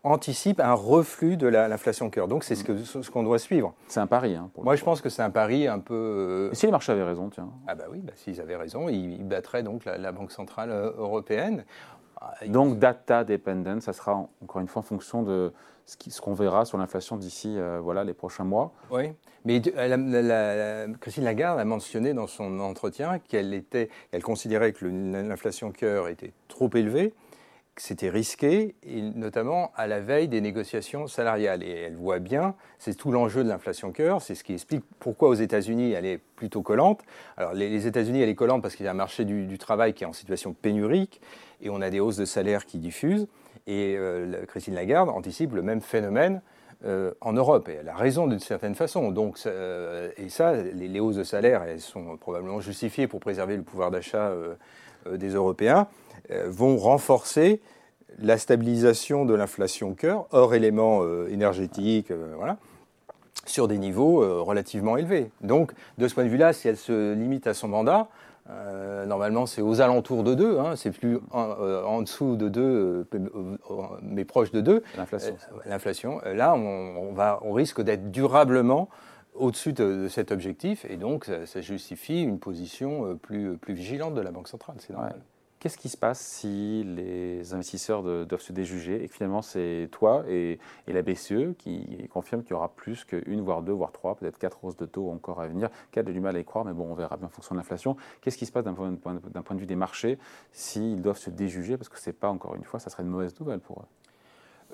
anticipe 0.04 0.60
un 0.60 0.74
reflux 0.74 1.36
de 1.36 1.46
l'inflation 1.46 2.10
cœur. 2.10 2.28
Donc 2.28 2.44
c'est 2.44 2.54
ce 2.54 2.64
qu'on 2.64 3.02
ce 3.02 3.10
qu'on 3.10 3.22
doit 3.22 3.38
suivre. 3.38 3.74
C'est 3.88 4.00
un 4.00 4.06
pari. 4.06 4.34
Hein, 4.34 4.50
Moi 4.56 4.76
je 4.76 4.84
pense 4.84 5.00
que 5.00 5.08
c'est 5.08 5.22
un 5.22 5.30
pari 5.30 5.66
un 5.66 5.80
peu... 5.80 5.94
Euh, 5.94 6.50
Et 6.52 6.54
si 6.54 6.66
les 6.66 6.72
marchés 6.72 6.92
avaient 6.92 7.02
raison, 7.02 7.28
tiens 7.30 7.48
Ah 7.66 7.74
bah 7.74 7.84
oui, 7.90 7.98
bah, 8.02 8.12
s'ils 8.16 8.40
avaient 8.40 8.56
raison, 8.56 8.88
ils, 8.88 9.24
battraient 9.24 9.62
donc 9.62 9.84
la, 9.84 10.12
Banque 10.12 10.32
Centrale 10.32 10.70
euh, 10.70 10.92
Européenne. 10.96 11.64
Ah, 12.20 12.34
donc 12.46 12.78
data 12.78 13.24
dependent, 13.24 13.80
ça 13.80 13.92
sera 13.92 14.28
encore 14.42 14.60
une 14.60 14.68
fois 14.68 14.80
en 14.80 14.84
fonction 14.84 15.22
de 15.22 15.52
ce 15.84 16.20
qu'on 16.20 16.34
verra 16.34 16.64
sur 16.64 16.76
l'inflation 16.78 17.16
d'ici 17.16 17.54
euh, 17.56 17.80
voilà, 17.82 18.04
les 18.04 18.14
prochains 18.14 18.44
mois. 18.44 18.72
Oui, 18.90 19.12
mais 19.44 19.60
Christine 21.00 21.24
Lagarde 21.24 21.58
a 21.58 21.64
mentionné 21.64 22.12
dans 22.12 22.26
son 22.26 22.60
entretien 22.60 23.18
qu'elle 23.18 23.64
elle 24.12 24.22
considérait 24.22 24.72
que 24.72 24.84
l'inflation 24.84 25.70
cœur 25.70 26.08
était 26.08 26.32
trop 26.48 26.70
élevée 26.74 27.14
c'était 27.80 28.10
risqué, 28.10 28.74
et 28.82 29.00
notamment 29.00 29.72
à 29.76 29.86
la 29.86 30.00
veille 30.00 30.28
des 30.28 30.40
négociations 30.40 31.06
salariales. 31.06 31.62
Et 31.62 31.70
elle 31.70 31.96
voit 31.96 32.18
bien, 32.18 32.54
c'est 32.78 32.94
tout 32.94 33.10
l'enjeu 33.10 33.44
de 33.44 33.48
l'inflation 33.48 33.92
cœur, 33.92 34.22
c'est 34.22 34.34
ce 34.34 34.44
qui 34.44 34.54
explique 34.54 34.84
pourquoi 34.98 35.28
aux 35.28 35.34
États-Unis 35.34 35.92
elle 35.92 36.06
est 36.06 36.18
plutôt 36.18 36.62
collante. 36.62 37.02
Alors 37.36 37.54
les, 37.54 37.86
États-Unis, 37.86 38.20
elle 38.20 38.28
est 38.28 38.34
collante 38.34 38.62
parce 38.62 38.76
qu'il 38.76 38.84
y 38.84 38.88
a 38.88 38.92
un 38.92 38.94
marché 38.94 39.24
du, 39.24 39.58
travail 39.58 39.94
qui 39.94 40.04
est 40.04 40.06
en 40.06 40.12
situation 40.12 40.52
pénurique, 40.52 41.20
et 41.60 41.70
on 41.70 41.80
a 41.80 41.90
des 41.90 42.00
hausses 42.00 42.16
de 42.16 42.24
salaire 42.24 42.66
qui 42.66 42.78
diffusent. 42.78 43.26
Et 43.66 43.96
euh, 43.98 44.44
Christine 44.46 44.74
Lagarde 44.74 45.08
anticipe 45.08 45.54
le 45.54 45.62
même 45.62 45.80
phénomène 45.80 46.40
euh, 46.84 47.12
en 47.20 47.32
Europe. 47.32 47.68
Et 47.68 47.78
elle 47.80 47.88
a 47.88 47.94
raison 47.96 48.26
d'une 48.26 48.38
certaine 48.38 48.74
façon. 48.74 49.10
Donc, 49.10 49.38
euh, 49.46 50.10
et 50.16 50.28
ça, 50.28 50.54
les, 50.54 51.00
hausses 51.00 51.16
de 51.16 51.24
salaire, 51.24 51.64
elles 51.64 51.80
sont 51.80 52.16
probablement 52.16 52.60
justifiées 52.60 53.08
pour 53.08 53.20
préserver 53.20 53.56
le 53.56 53.62
pouvoir 53.62 53.90
d'achat 53.90 54.32
des 55.06 55.30
Européens. 55.30 55.88
Euh, 56.30 56.46
vont 56.50 56.76
renforcer 56.76 57.62
la 58.18 58.36
stabilisation 58.36 59.24
de 59.24 59.32
l'inflation 59.32 59.94
cœur, 59.94 60.26
hors 60.30 60.52
éléments 60.54 61.00
euh, 61.02 61.26
énergétiques, 61.30 62.10
euh, 62.10 62.34
voilà, 62.36 62.58
sur 63.46 63.66
des 63.66 63.78
niveaux 63.78 64.44
relativement 64.44 64.98
élevés. 64.98 65.30
Donc, 65.40 65.72
de 65.96 66.06
ce 66.06 66.12
point 66.12 66.24
de 66.24 66.28
vue-là, 66.28 66.52
si 66.52 66.68
elle 66.68 66.76
se 66.76 67.14
limite 67.14 67.46
à 67.46 67.54
son 67.54 67.68
mandat, 67.68 68.08
normalement, 69.06 69.46
c'est 69.46 69.62
aux 69.62 69.80
alentours 69.80 70.22
de 70.22 70.34
2, 70.34 70.58
hein, 70.58 70.76
c'est 70.76 70.90
plus 70.90 71.18
en, 71.30 72.02
dessous 72.02 72.36
de 72.36 72.48
2, 72.48 73.06
mais 74.02 74.26
proche 74.26 74.52
de 74.52 74.60
2. 74.60 74.82
L'inflation. 74.98 75.36
L'inflation. 75.64 76.20
Là, 76.26 76.54
on, 76.54 77.12
va, 77.12 77.40
on 77.42 77.52
risque 77.52 77.80
d'être 77.80 78.10
durablement 78.10 78.90
au-dessus 79.38 79.72
de, 79.72 80.08
cet 80.08 80.32
objectif, 80.32 80.84
et 80.88 80.96
donc 80.96 81.30
ça, 81.46 81.60
justifie 81.60 82.22
une 82.22 82.38
position 82.38 83.16
plus, 83.16 83.56
plus 83.56 83.74
vigilante 83.74 84.14
de 84.14 84.20
la 84.20 84.30
Banque 84.30 84.48
centrale, 84.48 84.76
c'est 84.78 84.92
normal. 84.92 85.20
Qu'est-ce 85.60 85.76
qui 85.76 85.88
se 85.88 85.96
passe 85.96 86.20
si 86.20 86.84
les 86.84 87.52
investisseurs 87.52 88.04
doivent 88.04 88.40
se 88.40 88.52
déjuger 88.52 89.02
et 89.02 89.08
que 89.08 89.14
finalement 89.14 89.42
c'est 89.42 89.88
toi 89.90 90.22
et, 90.28 90.60
la 90.86 91.02
BCE 91.02 91.56
qui 91.58 92.08
confirme 92.12 92.42
qu'il 92.42 92.52
y 92.52 92.54
aura 92.54 92.68
plus 92.68 93.04
qu'une, 93.04 93.40
voire 93.40 93.62
deux, 93.62 93.72
voire 93.72 93.90
trois, 93.90 94.14
peut-être 94.14 94.38
quatre 94.38 94.64
hausses 94.64 94.76
de 94.76 94.86
taux 94.86 95.10
encore 95.10 95.40
à 95.40 95.48
venir 95.48 95.68
Quatre 95.90 96.08
a 96.08 96.12
du 96.12 96.20
mal 96.20 96.36
à 96.36 96.38
y 96.38 96.44
croire, 96.44 96.64
mais 96.64 96.72
bon, 96.72 96.86
on 96.88 96.94
verra 96.94 97.16
bien 97.16 97.26
en 97.26 97.30
fonction 97.30 97.56
de 97.56 97.58
l'inflation. 97.58 97.96
Qu'est-ce 98.20 98.38
qui 98.38 98.46
se 98.46 98.52
passe 98.52 98.64
d'un 98.64 98.74
point, 98.74 98.90
de 98.90 99.60
vue 99.60 99.66
des 99.66 99.76
marchés 99.76 100.18
s'ils 100.52 101.02
doivent 101.02 101.18
se 101.18 101.30
déjuger? 101.30 101.76
Parce 101.76 101.88
que 101.88 101.98
ce 101.98 102.10
n'est 102.10 102.14
pas, 102.14 102.28
encore 102.28 102.54
une 102.54 102.64
fois, 102.64 102.78
ça 102.78 102.88
serait 102.88 103.02
une 103.02 103.08
mauvaise 103.08 103.38
nouvelle 103.40 103.60
pour 103.60 103.80
eux. 103.80 104.07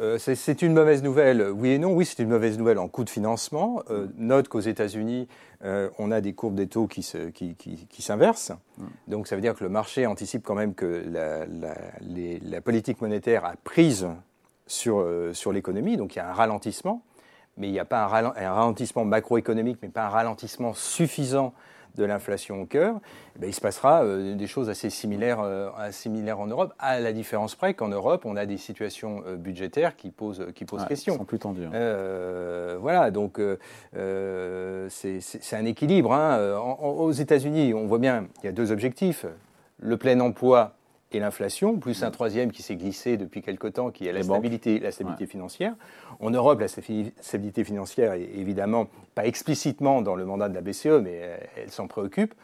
Euh, 0.01 0.19
c'est 0.19 0.63
une 0.63 0.73
mauvaise 0.73 1.05
nouvelle, 1.05 1.51
oui 1.51 1.71
et 1.71 1.79
non. 1.79 1.93
Oui, 1.93 2.05
c'est 2.05 2.21
une 2.21 2.29
mauvaise 2.29 2.59
nouvelle 2.59 2.79
en 2.79 2.89
coût 2.89 3.05
de 3.05 3.11
financement. 3.11 3.83
Euh, 3.91 4.09
note 4.17 4.49
qu'aux 4.49 4.61
États-Unis, 4.61 5.29
euh, 5.65 5.89
on 5.99 6.11
a 6.11 6.21
des 6.21 6.33
courbes 6.33 6.57
des 6.57 6.67
taux 6.67 6.89
qui 6.89 7.03
s'inversent. 7.03 8.53
Mm. 8.77 8.85
Donc 9.09 9.29
ça 9.29 9.37
veut 9.37 9.43
dire 9.43 9.55
que 9.55 9.63
le 9.63 9.71
marché 9.71 10.07
anticipe 10.07 10.43
quand 10.43 10.57
même 10.57 10.75
que 10.75 11.05
la, 11.07 12.61
politique 12.61 13.01
monétaire 13.01 13.45
a 13.45 13.55
prise 13.63 14.09
sur, 14.67 15.07
sur 15.33 15.53
l'économie. 15.53 15.97
Donc 15.97 16.17
il 16.17 16.19
y 16.19 16.23
a 16.23 16.29
un 16.29 16.33
ralentissement, 16.33 17.03
mais 17.57 17.69
il 17.69 17.73
n'y 17.73 17.79
a 17.79 17.85
pas 17.85 18.05
un, 18.05 18.09
ralentissement 18.09 19.05
macroéconomique, 19.05 19.79
mais 19.81 19.89
pas 19.89 20.07
un 20.07 20.11
ralentissement 20.11 20.75
suffisant 20.75 21.55
de 21.97 22.05
l'inflation 22.05 22.63
au 22.63 22.67
cœur, 22.67 22.97
eh 23.37 23.39
ben, 23.39 23.49
il 23.49 23.53
se 23.53 23.61
passera 23.61 24.05
euh, 24.05 24.35
des 24.35 24.47
choses 24.47 24.69
assez 24.69 24.91
similaires, 24.91 25.41
euh, 25.41 25.71
similaires 25.91 26.41
en 26.41 26.47
Europe, 26.47 26.73
à 26.79 27.01
la 27.01 27.13
différence 27.13 27.55
près 27.55 27.75
qu'en 27.75 27.89
Europe, 27.89 28.25
on 28.25 28.37
a 28.37 28.47
des 28.47 28.59
situations 28.59 29.23
euh, 29.27 29.37
budgétaires 29.37 29.97
qui 29.97 30.11
posent, 30.11 30.47
qui 30.55 30.65
posent 30.65 30.85
question. 30.87 31.17
sont 31.17 31.25
plus 31.25 31.39
tendues. 31.39 31.67
Hein. 31.67 32.77
voilà, 32.81 33.11
donc 33.11 33.41
c'est 33.93 35.57
un 35.57 35.65
équilibre. 35.65 36.13
Hein. 36.13 36.59
aux 36.81 37.13
États-Unis, 37.13 37.75
on 37.75 37.87
voit 37.87 37.99
bien 37.99 38.27
qu'il 38.37 38.45
y 38.45 38.49
a 38.49 38.53
deux 38.53 38.73
objectifs. 38.73 39.27
Le 39.81 39.97
plein 39.97 40.21
emploi 40.21 40.75
et 41.15 41.21
l'inflation, 41.21 41.77
plus 41.77 42.03
un 42.03 42.11
troisième 42.11 42.51
qui 42.51 42.63
s'est 42.63 42.77
glissé 42.77 43.17
depuis 43.17 43.43
quelque 43.43 43.69
temps, 43.69 43.91
qui 43.91 44.07
est 44.07 44.13
la 44.13 44.23
stabilité, 44.23 44.81
la 44.81 44.91
stabilité 44.91 45.27
financière. 45.27 45.75
En 46.21 46.31
Europe, 46.31 46.61
la 46.61 46.69
stabilité 46.69 47.65
financière 47.65 48.13
est 48.13 48.31
évidemment 48.37 48.89
pas 49.15 49.27
explicitement 49.27 50.03
dans 50.03 50.17
le 50.17 50.25
mandat 50.25 50.49
de 50.49 50.55
la 50.55 50.61
BCE, 50.61 51.01
mais 51.03 51.39
elle 51.57 51.71
s'en 51.71 51.87
préoccupe, 51.87 52.35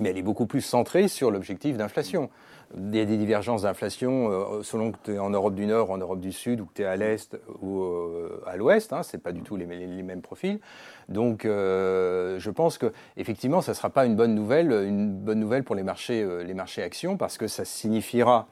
mais 0.00 0.10
elle 0.10 0.18
est 0.18 0.22
beaucoup 0.22 0.46
plus 0.46 0.60
centrée 0.60 1.08
sur 1.08 1.30
l'objectif 1.30 1.76
d'inflation. 1.76 2.30
Il 2.76 2.96
y 2.96 3.00
a 3.00 3.04
des 3.04 3.16
divergences 3.16 3.62
d'inflation 3.62 4.30
euh, 4.30 4.62
selon 4.62 4.90
que 4.90 4.96
tu 5.04 5.14
es 5.14 5.18
en 5.18 5.30
Europe 5.30 5.54
du 5.54 5.66
Nord, 5.66 5.90
en 5.90 5.98
Europe 5.98 6.20
du 6.20 6.32
Sud, 6.32 6.60
ou 6.60 6.66
que 6.66 6.72
tu 6.74 6.82
es 6.82 6.86
à 6.86 6.96
l'Est 6.96 7.38
ou 7.62 7.82
euh, 7.82 8.42
à 8.46 8.56
l'Ouest. 8.56 8.92
Hein, 8.92 9.02
ce 9.02 9.16
n'est 9.16 9.20
pas 9.20 9.32
du 9.32 9.42
tout 9.42 9.56
les, 9.56 9.66
mêmes 9.66 10.22
profils. 10.22 10.58
Donc 11.08 11.44
euh, 11.44 12.38
je 12.38 12.50
pense 12.50 12.78
qu'effectivement, 12.78 13.60
ça 13.60 13.72
ne 13.72 13.76
sera 13.76 13.90
pas 13.90 14.06
une 14.06 14.16
bonne 14.16 14.34
nouvelle, 14.34 14.72
une 14.72 15.12
bonne 15.12 15.38
nouvelle 15.38 15.62
pour 15.62 15.76
les 15.76 15.82
marchés, 15.82 16.26
les 16.44 16.54
marchés 16.54 16.82
actions, 16.82 17.16
parce 17.16 17.38
que 17.38 17.46
ça 17.46 17.64
signifiera 17.64 18.46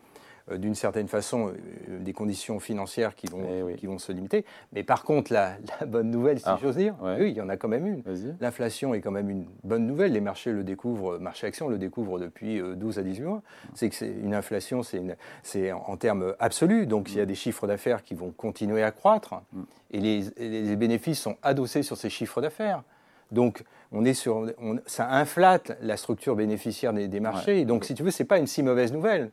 d'une 0.58 0.74
certaine 0.74 1.08
façon 1.08 1.48
euh, 1.48 1.98
des 2.00 2.12
conditions 2.12 2.60
financières 2.60 3.14
qui 3.14 3.26
vont, 3.26 3.42
eh 3.70 3.74
qui 3.76 3.86
vont 3.86 3.98
se 3.98 4.12
limiter. 4.12 4.44
Mais 4.72 4.82
par 4.82 5.04
contre, 5.04 5.32
la, 5.32 5.56
bonne 5.86 6.10
nouvelle, 6.10 6.38
si 6.38 6.44
ah, 6.46 6.58
j'ose 6.60 6.76
dire, 6.76 6.94
oui, 7.02 7.30
il 7.30 7.36
y 7.36 7.40
en 7.40 7.48
a 7.48 7.56
quand 7.56 7.68
même 7.68 7.86
une. 7.86 8.02
L'inflation 8.40 8.94
est 8.94 9.00
quand 9.00 9.10
même 9.10 9.30
une 9.30 9.46
bonne 9.64 9.86
nouvelle. 9.86 10.12
Les 10.12 10.20
marchés 10.20 10.52
le 10.52 10.64
découvrent, 10.64 11.18
marché 11.18 11.46
action 11.46 11.68
le 11.68 11.78
découvre 11.78 12.18
depuis 12.18 12.60
12 12.60 12.98
euh, 12.98 13.00
à 13.00 13.04
18 13.04 13.22
mois. 13.24 13.42
C'est 13.74 13.88
que 13.88 13.94
c'est 13.94 14.12
une 14.12 14.34
inflation, 14.34 14.82
c'est 15.42 15.72
en, 15.72 15.96
termes 15.96 16.34
absolus. 16.38 16.86
Donc 16.86 17.10
il 17.12 17.18
y 17.18 17.20
a 17.20 17.26
des 17.26 17.34
chiffres 17.34 17.66
d'affaires 17.66 18.02
qui 18.02 18.14
vont 18.14 18.30
continuer 18.30 18.82
à 18.82 18.90
croître 18.90 19.34
mm. 19.52 19.62
et 19.92 20.00
les, 20.00 20.22
les, 20.38 20.76
bénéfices 20.76 21.20
sont 21.20 21.36
adossés 21.42 21.82
sur 21.82 21.96
ces 21.96 22.10
chiffres 22.10 22.40
d'affaires. 22.40 22.82
Donc, 23.32 23.64
on 23.90 24.04
est 24.04 24.14
sur, 24.14 24.46
ça 24.86 25.10
inflate 25.10 25.76
la 25.80 25.96
structure 25.96 26.36
bénéficiaire 26.36 26.92
des, 26.92 27.20
marchés. 27.20 27.64
donc, 27.64 27.84
si 27.84 27.94
tu 27.94 28.02
veux, 28.02 28.10
c'est 28.10 28.24
pas 28.24 28.38
une 28.38 28.46
si 28.46 28.62
mauvaise 28.62 28.92
nouvelle. 28.92 29.30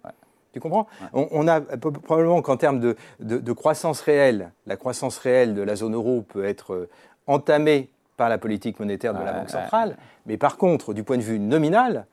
Tu 0.51 0.59
comprends 0.59 0.87
on, 1.13 1.47
a 1.47 1.61
probablement 1.61 2.41
qu'en 2.41 2.57
termes 2.57 2.79
de, 2.79 3.53
croissance 3.53 4.01
réelle, 4.01 4.51
la 4.65 4.77
croissance 4.77 5.17
réelle 5.17 5.53
de 5.53 5.61
la 5.61 5.75
zone 5.75 5.93
euro 5.93 6.21
peut 6.21 6.45
être 6.45 6.73
euh, 6.73 6.89
entamée 7.27 7.89
par 8.17 8.29
la 8.29 8.37
politique 8.37 8.79
monétaire 8.79 9.13
de 9.13 9.23
la 9.23 9.31
Banque 9.31 9.49
centrale, 9.49 9.95
mais 10.25 10.37
par 10.37 10.57
contre, 10.57 10.93
du 10.93 11.03
point 11.03 11.17
de 11.17 11.21
vue 11.21 11.39
nominal, 11.39 12.05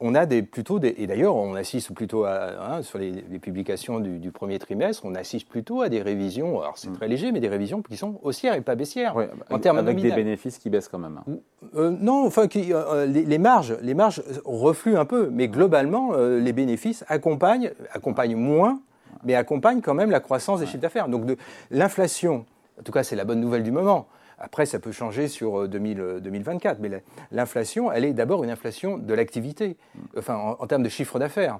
on 0.00 0.14
a 0.14 0.26
des, 0.26 0.42
plutôt 0.42 0.78
des, 0.78 0.94
et 0.98 1.06
d'ailleurs 1.06 1.36
on 1.36 1.54
assiste 1.54 1.92
plutôt 1.94 2.24
à, 2.24 2.74
hein, 2.74 2.82
sur 2.82 2.98
les, 2.98 3.12
publications 3.38 4.00
du, 4.00 4.30
premier 4.30 4.58
trimestre, 4.58 5.04
on 5.04 5.14
assiste 5.14 5.48
plutôt 5.48 5.82
à 5.82 5.88
des 5.88 6.02
révisions, 6.02 6.60
alors 6.60 6.78
c'est 6.78 6.90
mm. 6.90 6.94
très 6.94 7.08
léger, 7.08 7.32
mais 7.32 7.40
des 7.40 7.48
révisions 7.48 7.82
qui 7.82 7.96
sont 7.96 8.18
haussières 8.22 8.54
et 8.54 8.60
pas 8.60 8.74
baissières 8.74 9.14
en 9.50 9.58
termes 9.58 9.78
avec 9.78 10.00
des 10.00 10.12
bénéfices 10.12 10.58
qui 10.58 10.70
baissent 10.70 10.88
quand 10.88 10.98
même. 10.98 11.20
Hein. 11.26 11.32
Euh, 11.76 11.90
non, 11.90 12.26
enfin 12.26 12.48
qui, 12.48 12.72
euh, 12.72 12.82
euh, 12.92 13.06
les, 13.06 13.38
marges, 13.38 13.76
les 13.82 13.94
marges 13.94 14.22
refluent 14.44 14.96
un 14.96 15.04
peu, 15.04 15.28
mais 15.30 15.48
globalement 15.48 16.12
les 16.16 16.52
bénéfices 16.52 17.04
accompagnent, 17.08 17.72
accompagnent 17.92 18.36
moins, 18.36 18.80
mais 19.24 19.34
accompagnent 19.34 19.80
quand 19.80 19.94
même 19.94 20.10
la 20.10 20.20
croissance 20.20 20.60
des 20.60 20.66
chiffres 20.66 20.82
d'affaires. 20.82 21.08
Donc 21.08 21.26
de 21.26 21.36
l'inflation, 21.70 22.44
en 22.78 22.82
tout 22.82 22.92
cas 22.92 23.02
c'est 23.02 23.16
la 23.16 23.24
bonne 23.24 23.40
nouvelle 23.40 23.62
du 23.62 23.72
moment. 23.72 24.06
Après, 24.44 24.66
ça 24.66 24.80
peut 24.80 24.90
changer 24.90 25.28
sur 25.28 25.68
2024, 25.68 26.80
mais 26.80 26.90
l'inflation, 27.30 27.92
elle 27.92 28.04
est 28.04 28.12
d'abord 28.12 28.42
une 28.42 28.50
inflation 28.50 28.98
de 28.98 29.14
l'activité, 29.14 29.76
mm. 29.94 30.00
enfin 30.18 30.34
en, 30.58 30.66
termes 30.66 30.82
de 30.82 30.88
chiffre 30.88 31.20
d'affaires. 31.20 31.58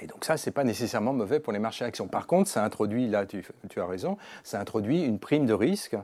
Et 0.00 0.06
donc 0.06 0.24
ça, 0.24 0.38
ce 0.38 0.48
n'est 0.48 0.54
pas 0.54 0.64
nécessairement 0.64 1.12
mauvais 1.12 1.38
pour 1.38 1.52
les 1.52 1.58
marchés 1.58 1.84
actions. 1.84 2.08
Par 2.08 2.26
contre, 2.26 2.48
ça 2.48 2.64
introduit, 2.64 3.08
là 3.08 3.26
tu, 3.26 3.44
tu 3.68 3.80
as 3.80 3.86
raison, 3.86 4.16
ça 4.42 4.58
introduit 4.58 5.02
une 5.02 5.18
prime 5.18 5.44
de 5.44 5.52
risque 5.52 5.96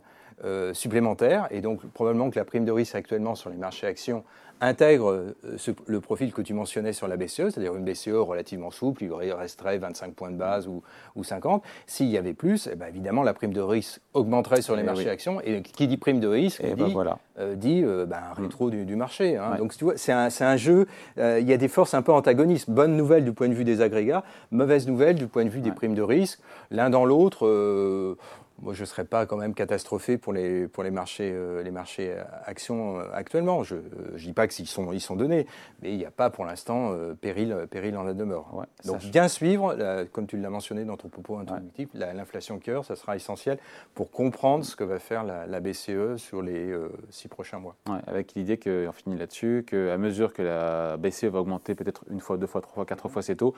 euh, 0.45 0.75
supplémentaire. 0.75 1.49
Et 1.50 1.61
donc, 1.61 1.85
probablement 1.92 2.30
que 2.30 2.38
la 2.38 2.45
prime 2.45 2.64
de 2.64 2.73
risque 2.73 2.95
actuellement 2.95 3.35
sur 3.35 3.50
les 3.50 3.57
marchés 3.57 3.87
actions 3.87 4.25
intègre 4.61 5.11
euh, 5.11 5.75
le 5.87 6.00
profil 6.00 6.33
que 6.33 6.42
tu 6.42 6.54
mentionnais 6.54 6.92
sur 6.92 7.09
la 7.09 7.16
BCE, 7.16 7.50
c'est-à-dire 7.50 7.75
une 7.75 7.85
BCE 7.85 8.09
relativement 8.09 8.71
souple, 8.71 9.04
il 9.04 9.33
resterait 9.33 9.78
25 9.78 10.14
points 10.14 10.30
de 10.30 10.37
base 10.37 10.68
ou, 10.68 10.83
50. 11.23 11.62
S'il 11.87 12.07
y 12.07 12.16
avait 12.16 12.33
plus, 12.33 12.68
eh 12.73 12.76
ben, 12.76 12.87
évidemment, 12.87 13.23
la 13.23 13.35
prime 13.35 13.52
de 13.52 13.61
risque 13.61 14.00
augmenterait 14.14 14.62
sur 14.62 14.76
les 14.76 14.83
eh 14.83 14.87
marchés 14.87 15.11
actions. 15.11 15.40
Et 15.42 15.62
qui 15.62 15.88
dit 15.88 15.97
prime 15.97 16.21
de 16.21 16.28
risque 16.28 16.61
eh 16.62 16.75
ben 16.75 16.87
dit, 16.87 16.92
voilà. 16.92 17.18
euh, 17.38 17.54
dit 17.57 17.83
euh, 17.85 18.07
ben, 18.07 18.21
mm. 18.37 18.42
rétro 18.42 18.71
du, 18.71 18.97
marché. 18.97 19.37
Hein. 19.37 19.57
Donc, 19.59 19.76
tu 19.76 19.85
vois, 19.85 19.97
c'est 19.97 20.12
un, 20.12 20.28
un, 20.40 20.57
jeu, 20.57 20.87
il 21.16 21.49
y 21.49 21.52
a 21.52 21.57
des 21.57 21.68
forces 21.68 21.95
un 21.95 22.02
peu 22.02 22.12
antagonistes. 22.12 22.71
Bonne 22.71 22.97
nouvelle 22.97 23.25
du 23.25 23.33
point 23.33 23.49
de 23.49 23.54
vue 23.54 23.64
des 23.64 23.80
agrégats, 23.80 24.25
mauvaise 24.50 24.87
nouvelle 24.87 25.16
du 25.16 25.26
point 25.26 25.45
de 25.45 25.50
vue 25.50 25.61
des 25.61 25.73
primes 25.73 25.95
de 25.95 26.02
risque. 26.02 26.40
L'un 26.71 26.88
dans 26.88 27.04
l'autre 27.04 28.16
moi, 28.60 28.74
je 28.74 28.80
ne 28.80 28.86
serais 28.86 29.04
pas 29.04 29.26
quand 29.26 29.36
même 29.36 29.54
catastrophé 29.54 30.18
pour 30.18 30.32
les, 30.32 30.66
pour 30.66 30.82
les 30.82 30.90
marchés, 30.90 31.30
euh, 31.32 31.62
les 31.62 31.70
marchés 31.70 32.16
actions 32.44 32.98
euh, 32.98 33.04
actuellement. 33.12 33.62
Je 33.62 33.76
ne 33.76 34.18
dis 34.18 34.32
pas 34.32 34.48
qu'ils 34.48 34.66
sont, 34.66 34.92
ils 34.92 35.00
sont 35.00 35.16
donnés, 35.16 35.46
mais 35.80 35.92
il 35.92 35.98
n'y 35.98 36.04
a 36.04 36.10
pas 36.10 36.28
pour 36.30 36.44
l'instant 36.44 36.92
euh, 36.92 37.14
péril, 37.14 37.66
péril 37.70 37.96
en 37.96 38.02
la 38.02 38.14
demeure. 38.14 38.66
Donc, 38.84 39.04
bien 39.06 39.28
suivre, 39.28 39.76
comme 40.12 40.26
tu 40.26 40.36
l'as 40.36 40.50
mentionné 40.50 40.84
dans 40.84 40.96
ton 40.96 41.08
propos 41.08 41.38
introductif, 41.38 41.88
l'inflation 41.94 42.58
cœur, 42.58 42.84
ça 42.84 42.96
sera 42.96 43.16
essentiel 43.16 43.58
pour 43.94 44.10
comprendre 44.10 44.64
ce 44.64 44.74
que 44.74 44.84
va 44.84 44.98
faire 44.98 45.24
la, 45.24 45.60
BCE 45.60 46.16
sur 46.16 46.42
les 46.42 46.74
six 47.10 47.28
prochains 47.28 47.58
mois. 47.58 47.76
avec 48.06 48.34
l'idée 48.34 48.58
qu'on 48.58 48.92
finit 48.92 49.16
là-dessus, 49.16 49.64
qu'à 49.68 49.98
mesure 49.98 50.32
que 50.32 50.42
la 50.42 50.96
BCE 50.96 51.24
va 51.24 51.40
augmenter 51.40 51.74
peut-être 51.74 52.04
une 52.10 52.20
fois, 52.20 52.36
deux 52.36 52.46
fois, 52.46 52.60
trois 52.60 52.74
fois, 52.74 52.86
quatre 52.86 53.08
fois 53.08 53.22
ses 53.22 53.36
taux, 53.36 53.54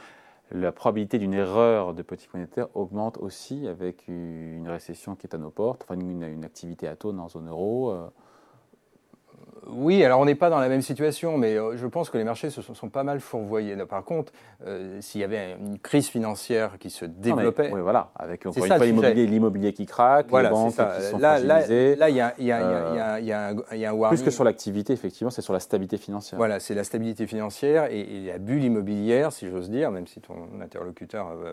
la 0.51 0.73
probabilité 0.73 1.19
d'une 1.19 1.35
erreur 1.35 1.95
de 1.95 2.03
politique 2.03 2.35
monétaire 2.35 2.69
augmente 2.75 3.19
aussi 3.19 3.69
avec 3.69 4.09
une 4.09 4.69
récession 4.69 5.17
qui 5.17 5.27
est 5.27 5.35
à 5.35 5.39
nos 5.39 5.51
portes, 5.51 5.85
enfin 5.85 5.99
une, 6.01 6.23
une 6.23 6.45
activité 6.45 6.89
atone 6.89 7.21
en 7.21 7.29
zone 7.29 7.49
euro. 7.49 8.11
Euh, 9.67 9.71
oui, 9.73 10.05
alors 10.05 10.21
on 10.21 10.25
n'est 10.25 10.35
pas 10.35 10.51
dans 10.51 10.59
la 10.59 10.69
même 10.69 10.83
situation, 10.83 11.39
mais 11.39 11.57
euh, 11.57 11.77
je 11.77 11.87
pense 11.87 12.11
que 12.11 12.19
les 12.19 12.25
marchés 12.25 12.51
se 12.51 12.63
sont, 12.63 12.89
pas 12.89 13.05
mal 13.05 13.21
fourvoyés. 13.21 13.77
Par 13.87 14.05
contre, 14.05 14.33
euh, 14.67 15.01
s'il 15.01 15.21
y 15.21 15.25
avait 15.25 15.57
une 15.61 15.79
crise 15.79 16.09
financière 16.09 16.79
qui 16.79 16.91
se 16.91 17.05
développait, 17.05 17.71
oui, 17.73 17.81
voilà, 17.81 18.11
avec 18.17 18.47
encore 18.47 18.65
une 18.65 18.69
fois 18.69 18.79
l'immobilier 19.13 19.73
qui 19.73 19.87
craque, 19.87 20.27
les 20.33 20.49
banques 20.49 20.71
qui 20.71 21.03
sont 21.03 21.19
là, 21.19 21.39
là, 21.39 21.67
là, 21.67 22.09
il 22.09 22.17
y 22.17 22.21
a, 22.53 23.91
un 23.91 23.93
warning. 23.93 24.19
Plus 24.19 24.25
que 24.25 24.31
sur 24.31 24.45
l'activité, 24.45 24.93
effectivement, 24.93 25.31
c'est 25.31 25.43
sur 25.43 25.53
la 25.53 25.61
stabilité 25.61 25.97
financière. 25.99 26.37
Voilà, 26.37 26.61
c'est 26.61 26.75
la 26.75 26.85
stabilité 26.85 27.27
financière 27.27 27.87
et, 27.91 28.21
la 28.27 28.39
bulle 28.39 28.65
immobilière, 28.65 29.33
si 29.33 29.49
j'ose 29.49 29.71
dire, 29.71 29.91
même 29.91 30.07
si 30.07 30.21
ton 30.21 30.35
interlocuteur 30.61 31.29
euh, 31.31 31.53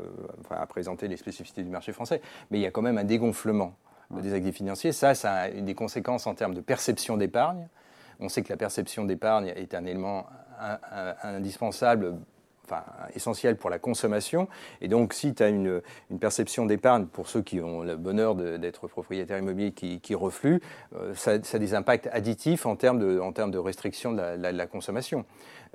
a 0.50 0.66
présenté 0.66 1.08
les 1.08 1.18
spécificités 1.18 1.64
du 1.64 1.70
marché 1.70 1.92
français, 1.92 2.22
mais 2.52 2.60
il 2.60 2.62
y 2.62 2.66
a 2.66 2.72
quand 2.72 2.82
même 2.82 2.98
un 2.98 3.04
dégonflement 3.04 3.74
des 4.12 4.34
actifs 4.34 4.56
financiers. 4.56 4.92
Ça, 4.92 5.16
ça 5.16 5.34
a 5.34 5.50
des 5.50 5.76
conséquences 5.76 6.28
en 6.28 6.34
termes 6.34 6.54
de 6.54 6.62
perception 6.62 7.18
d'épargne. 7.18 7.68
On 8.20 8.30
sait 8.30 8.42
que 8.42 8.50
la 8.50 8.58
perception 8.58 9.06
d'épargne 9.06 9.54
est 9.56 9.74
un 9.74 9.86
élément 9.86 10.28
indispensable 11.24 12.16
Enfin, 12.70 12.84
essentiel 13.16 13.56
pour 13.56 13.70
la 13.70 13.80
consommation. 13.80 14.50
Et 14.82 14.90
donc, 14.90 15.14
si 15.14 15.34
tu 15.34 15.42
as 15.42 15.48
une, 15.48 15.82
perception 16.20 16.66
d'épargne, 16.66 17.06
pour 17.06 17.30
ceux 17.30 17.42
qui 17.42 17.62
ont 17.62 17.82
le 17.82 17.96
bonheur 17.96 18.36
d'être 18.36 18.90
propriétaires 18.90 19.38
immobiliers 19.38 19.72
qui, 19.72 20.02
qui 20.02 20.16
refluent, 20.16 20.60
euh, 20.94 21.14
ça, 21.16 21.32
a 21.32 21.60
des 21.60 21.76
impacts 21.76 22.10
additifs 22.12 22.66
en 22.66 22.76
termes 22.76 23.00
de, 23.00 23.22
en 23.22 23.32
termes 23.32 23.52
de 23.52 23.58
restriction 23.58 24.12
de 24.12 24.20
la, 24.20 24.68
consommation. 24.68 25.24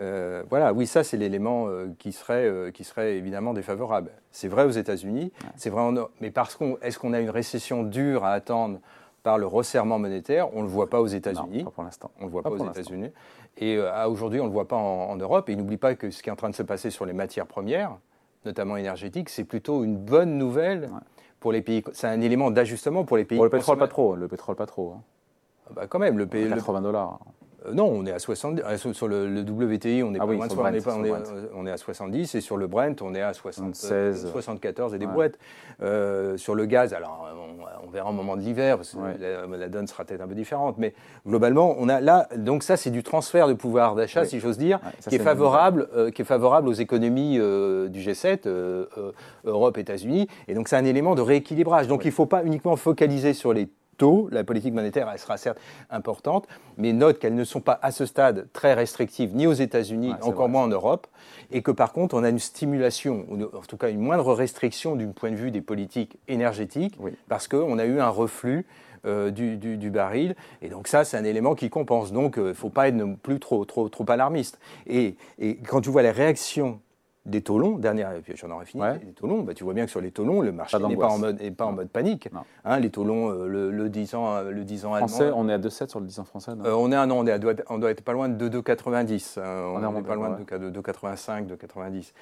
Euh, 0.00 0.42
voilà, 0.50 0.74
oui, 0.74 0.86
ça, 0.86 1.02
c'est 1.02 1.16
l'élément 1.16 1.66
euh, 1.68 1.86
qui, 1.98 2.12
serait, 2.12 2.70
qui 2.74 2.84
serait 2.84 3.16
évidemment 3.16 3.54
défavorable. 3.54 4.10
C'est 4.30 4.48
vrai 4.48 4.64
aux 4.64 4.70
États-Unis, 4.70 5.32
c'est 5.56 5.70
vrai 5.70 5.80
en 5.80 5.94
Mais 6.20 6.30
parce 6.30 6.56
qu'on, 6.56 6.76
est-ce 6.82 6.98
qu'on 6.98 7.14
a 7.14 7.20
une 7.20 7.30
récession 7.30 7.84
dure 7.84 8.26
à 8.26 8.32
attendre 8.32 8.80
par 9.22 9.38
le 9.38 9.46
resserrement 9.46 9.98
monétaire. 9.98 10.54
On 10.54 10.58
ne 10.58 10.62
le 10.62 10.68
voit 10.68 10.90
pas 10.90 11.00
aux 11.00 11.06
États-Unis. 11.06 11.64
pour 11.74 11.84
l'instant. 11.84 12.10
On 12.18 12.22
ne 12.22 12.26
le 12.26 12.32
voit 12.32 12.42
pas, 12.42 12.50
aux 12.50 12.70
États-Unis. 12.70 13.10
Et 13.58 13.76
euh, 13.76 14.06
aujourd'hui, 14.08 14.40
on 14.40 14.44
ne 14.44 14.48
le 14.48 14.52
voit 14.52 14.68
pas 14.68 14.76
en, 14.76 15.16
Europe. 15.16 15.48
Et 15.48 15.56
n'oublie 15.56 15.76
pas 15.76 15.94
que 15.94 16.10
ce 16.10 16.22
qui 16.22 16.28
est 16.28 16.32
en 16.32 16.36
train 16.36 16.50
de 16.50 16.54
se 16.54 16.62
passer 16.62 16.90
sur 16.90 17.06
les 17.06 17.12
matières 17.12 17.46
premières, 17.46 17.96
notamment 18.44 18.76
énergétiques, 18.76 19.28
c'est 19.28 19.44
plutôt 19.44 19.84
une 19.84 19.96
bonne 19.96 20.38
nouvelle 20.38 20.90
pour 21.40 21.52
les 21.52 21.62
pays. 21.62 21.82
C'est 21.92 22.06
un 22.06 22.20
élément 22.20 22.50
d'ajustement 22.50 23.04
pour 23.04 23.16
les 23.16 23.24
pays. 23.24 23.38
Pour 23.38 23.44
le 23.44 23.50
pétrole, 23.50 23.78
pas 23.78 23.88
trop. 23.88 24.16
Le 24.16 24.28
pétrole, 24.28 24.56
pas 24.56 24.66
trop. 24.66 24.94
Hein. 24.96 25.02
Ah 25.68 25.72
bah 25.74 25.86
quand 25.86 25.98
même, 25.98 26.18
le 26.18 26.26
pays. 26.26 26.48
80 26.48 26.80
dollars. 26.80 27.20
Euh, 27.66 27.72
non, 27.72 27.86
on 27.86 28.06
est 28.06 28.12
à 28.12 28.18
70. 28.18 28.62
Euh, 28.64 28.92
sur 28.92 29.08
le, 29.08 29.42
WTI, 29.42 30.02
on 30.02 30.14
est 30.14 30.18
ah 30.20 30.26
pas 30.26 30.32
loin 30.32 30.46
de 30.46 30.54
on, 31.54 31.66
est, 31.66 31.70
à 31.70 31.76
70 31.76 32.34
et 32.34 32.40
sur 32.40 32.56
le 32.56 32.66
Brent, 32.66 33.00
on 33.02 33.14
est 33.14 33.22
à 33.22 33.32
76, 33.32 34.30
74 34.30 34.94
et 34.94 34.98
des 34.98 35.06
brouettes. 35.06 35.38
Euh, 35.82 36.36
sur 36.36 36.54
le 36.54 36.66
gaz, 36.66 36.94
alors 36.94 37.28
on, 37.84 37.90
verra 37.90 38.10
au 38.10 38.14
moment 38.14 38.36
de 38.36 38.40
l'hiver, 38.40 38.76
parce 38.76 38.92
que 38.92 39.56
la, 39.56 39.68
donne 39.68 39.86
sera 39.86 40.04
peut-être 40.04 40.22
un 40.22 40.26
peu 40.26 40.34
différente, 40.34 40.76
mais 40.78 40.94
globalement, 41.26 41.74
on 41.78 41.90
a 41.90 42.00
là, 42.00 42.26
donc 42.36 42.62
ça, 42.62 42.78
c'est 42.78 42.90
du 42.90 43.02
transfert 43.02 43.48
de 43.48 43.52
pouvoir 43.52 43.94
d'achat, 43.94 44.24
si 44.24 44.40
j'ose 44.40 44.56
dire, 44.56 44.80
qui, 45.08 45.16
est 45.16 45.18
favorable, 45.18 45.88
qui 46.12 46.22
est 46.22 46.24
favorable 46.24 46.68
aux 46.68 46.72
économies 46.72 47.34
du 47.34 48.00
G7, 48.00 48.48
Europe, 49.44 49.76
États-Unis, 49.76 50.26
et 50.48 50.54
donc 50.54 50.68
c'est 50.68 50.76
un 50.76 50.86
élément 50.86 51.14
de 51.14 51.20
rééquilibrage. 51.20 51.86
Donc 51.86 52.04
il 52.04 52.08
ne 52.08 52.12
faut 52.12 52.26
pas 52.26 52.44
uniquement 52.44 52.76
focaliser 52.76 53.34
sur 53.34 53.52
les 53.52 53.68
la 54.30 54.44
politique 54.44 54.74
monétaire, 54.74 55.08
elle 55.12 55.18
sera 55.18 55.36
certes 55.36 55.60
importante, 55.90 56.48
mais 56.76 56.92
note 56.92 57.18
qu'elles 57.18 57.34
ne 57.34 57.44
sont 57.44 57.60
pas 57.60 57.78
à 57.82 57.92
ce 57.92 58.06
stade 58.06 58.48
très 58.52 58.74
restrictives, 58.74 59.34
ni 59.34 59.46
aux 59.46 59.52
États-Unis, 59.52 60.12
encore 60.22 60.48
moins 60.48 60.64
en 60.64 60.68
Europe, 60.68 61.06
et 61.50 61.62
que 61.62 61.70
par 61.70 61.92
contre, 61.92 62.14
on 62.16 62.24
a 62.24 62.28
une 62.28 62.38
stimulation, 62.38 63.26
ou 63.28 63.42
en 63.42 63.62
tout 63.68 63.76
cas 63.76 63.90
une 63.90 64.00
moindre 64.00 64.32
restriction 64.34 64.96
du 64.96 65.06
point 65.06 65.30
de 65.30 65.36
vue 65.36 65.50
des 65.50 65.60
politiques 65.60 66.18
énergétiques, 66.28 66.98
parce 67.28 67.48
qu'on 67.48 67.78
a 67.78 67.84
eu 67.84 68.00
un 68.00 68.08
reflux 68.08 68.66
euh, 69.04 69.30
du, 69.30 69.90
baril. 69.90 70.36
Et 70.62 70.68
donc 70.68 70.86
ça, 70.86 71.04
c'est 71.04 71.16
un 71.16 71.24
élément 71.24 71.56
qui 71.56 71.70
compense. 71.70 72.12
Donc 72.12 72.34
il 72.36 72.42
euh, 72.42 72.48
ne 72.50 72.52
faut 72.52 72.70
pas 72.70 72.86
être 72.86 72.94
non 72.94 73.16
plus 73.20 73.40
trop, 73.40 73.64
trop, 73.64 73.88
trop 73.88 74.04
alarmiste. 74.08 74.60
Et, 74.86 75.16
et, 75.40 75.56
quand 75.56 75.80
tu 75.80 75.90
vois 75.90 76.02
les 76.02 76.12
réactions 76.12 76.80
des 77.24 77.40
taux 77.40 77.58
longs, 77.58 77.78
dernière, 77.78 78.10
j'en 78.34 78.50
aurais 78.50 78.64
fini, 78.64 78.82
les 79.04 79.12
taux 79.12 79.28
longs, 79.28 79.42
bah, 79.42 79.54
tu 79.54 79.62
vois 79.62 79.74
bien 79.74 79.84
que 79.84 79.90
sur 79.92 80.00
les 80.00 80.10
taux 80.10 80.24
longs, 80.24 80.40
le 80.40 80.50
marché 80.50 80.76
n'est 80.76 80.96
pas, 80.96 81.06
en 81.06 81.18
mode, 81.18 81.54
pas 81.54 81.66
en 81.66 81.72
mode 81.72 81.88
panique. 81.88 82.28
Hein, 82.64 82.80
les 82.80 82.90
taux 82.90 83.04
longs, 83.04 83.30
euh, 83.30 83.46
le, 83.46 83.70
le, 83.70 83.88
10 83.88 84.14
ans, 84.16 84.34
euh, 84.34 84.50
le 84.50 84.64
10 84.64 84.86
ans 84.86 84.94
français, 84.96 85.30
on 85.32 85.48
est 85.48 85.52
à 85.52 85.58
2,7 85.58 85.88
sur 85.88 86.00
le 86.00 86.06
10 86.06 86.18
ans 86.18 86.24
français 86.24 86.50
euh, 86.64 86.72
on, 86.72 86.90
est 86.90 86.96
à, 86.96 87.06
non, 87.06 87.20
on, 87.20 87.26
est 87.26 87.38
doit, 87.38 87.54
on 87.68 87.78
doit 87.78 87.92
être 87.92 88.02
pas 88.02 88.12
loin 88.12 88.28
de 88.28 88.48
2,90. 88.48 89.38
on, 89.38 89.84
on 89.84 89.98
est 89.98 90.02
pas 90.02 90.14
loin 90.16 90.30
de 90.30 90.70
2,85, 90.70 91.46
2,90. 91.46 92.12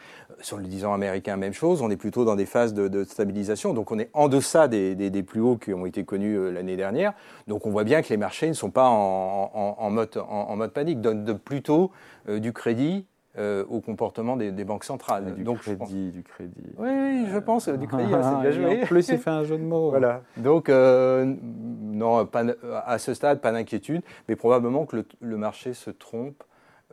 Sur 0.42 0.58
le 0.58 0.64
10 0.64 0.84
ans 0.84 0.92
américain, 0.92 1.36
même 1.38 1.54
chose, 1.54 1.80
on 1.80 1.90
est 1.90 1.96
plutôt 1.96 2.26
dans 2.26 2.36
des 2.36 2.46
phases 2.46 2.74
de, 2.74 3.04
stabilisation, 3.04 3.72
donc 3.72 3.90
on 3.92 3.98
est 3.98 4.10
en 4.12 4.28
deçà 4.28 4.68
des, 4.68 4.94
des, 4.94 5.22
plus 5.22 5.40
hauts 5.40 5.56
qui 5.56 5.72
ont 5.72 5.86
été 5.86 6.04
connus 6.04 6.52
l'année 6.52 6.76
dernière. 6.76 7.14
Donc 7.46 7.66
on 7.66 7.70
voit 7.70 7.84
bien 7.84 8.02
que 8.02 8.08
les 8.10 8.18
marchés 8.18 8.48
ne 8.48 8.52
sont 8.52 8.70
pas 8.70 8.88
en, 8.88 9.76
en, 9.78 9.90
mode, 9.90 10.10
en, 10.28 10.56
mode 10.56 10.72
panique, 10.72 11.00
donnent 11.00 11.24
de, 11.24 11.32
plutôt 11.32 11.90
du 12.28 12.52
crédit 12.52 13.06
euh, 13.38 13.64
au 13.68 13.80
comportement 13.80 14.36
des, 14.36 14.50
banques 14.64 14.84
centrales. 14.84 15.34
du 15.34 15.44
Donc, 15.44 15.58
crédit, 15.58 16.10
du 16.10 16.22
crédit. 16.22 16.72
Oui, 16.78 17.26
je 17.32 17.38
pense, 17.38 17.68
du 17.68 17.86
crédit, 17.86 18.12
hein, 18.12 18.22
c'est 18.42 18.50
bien 18.50 18.50
joué. 18.50 18.82
En 18.82 18.86
plus, 18.86 19.08
il 19.08 19.18
fait 19.18 19.30
un 19.30 19.44
jeu 19.44 19.56
de 19.56 19.62
mots. 19.62 19.90
voilà. 19.90 20.22
Donc, 20.36 20.68
euh, 20.68 21.32
non, 21.40 22.26
pas, 22.26 22.44
à 22.84 22.98
ce 22.98 23.14
stade, 23.14 23.40
pas 23.40 23.52
d'inquiétude, 23.52 24.02
mais 24.28 24.34
probablement 24.34 24.84
que 24.84 25.04
le 25.20 25.36
marché 25.36 25.74
se 25.74 25.90
trompe 25.90 26.42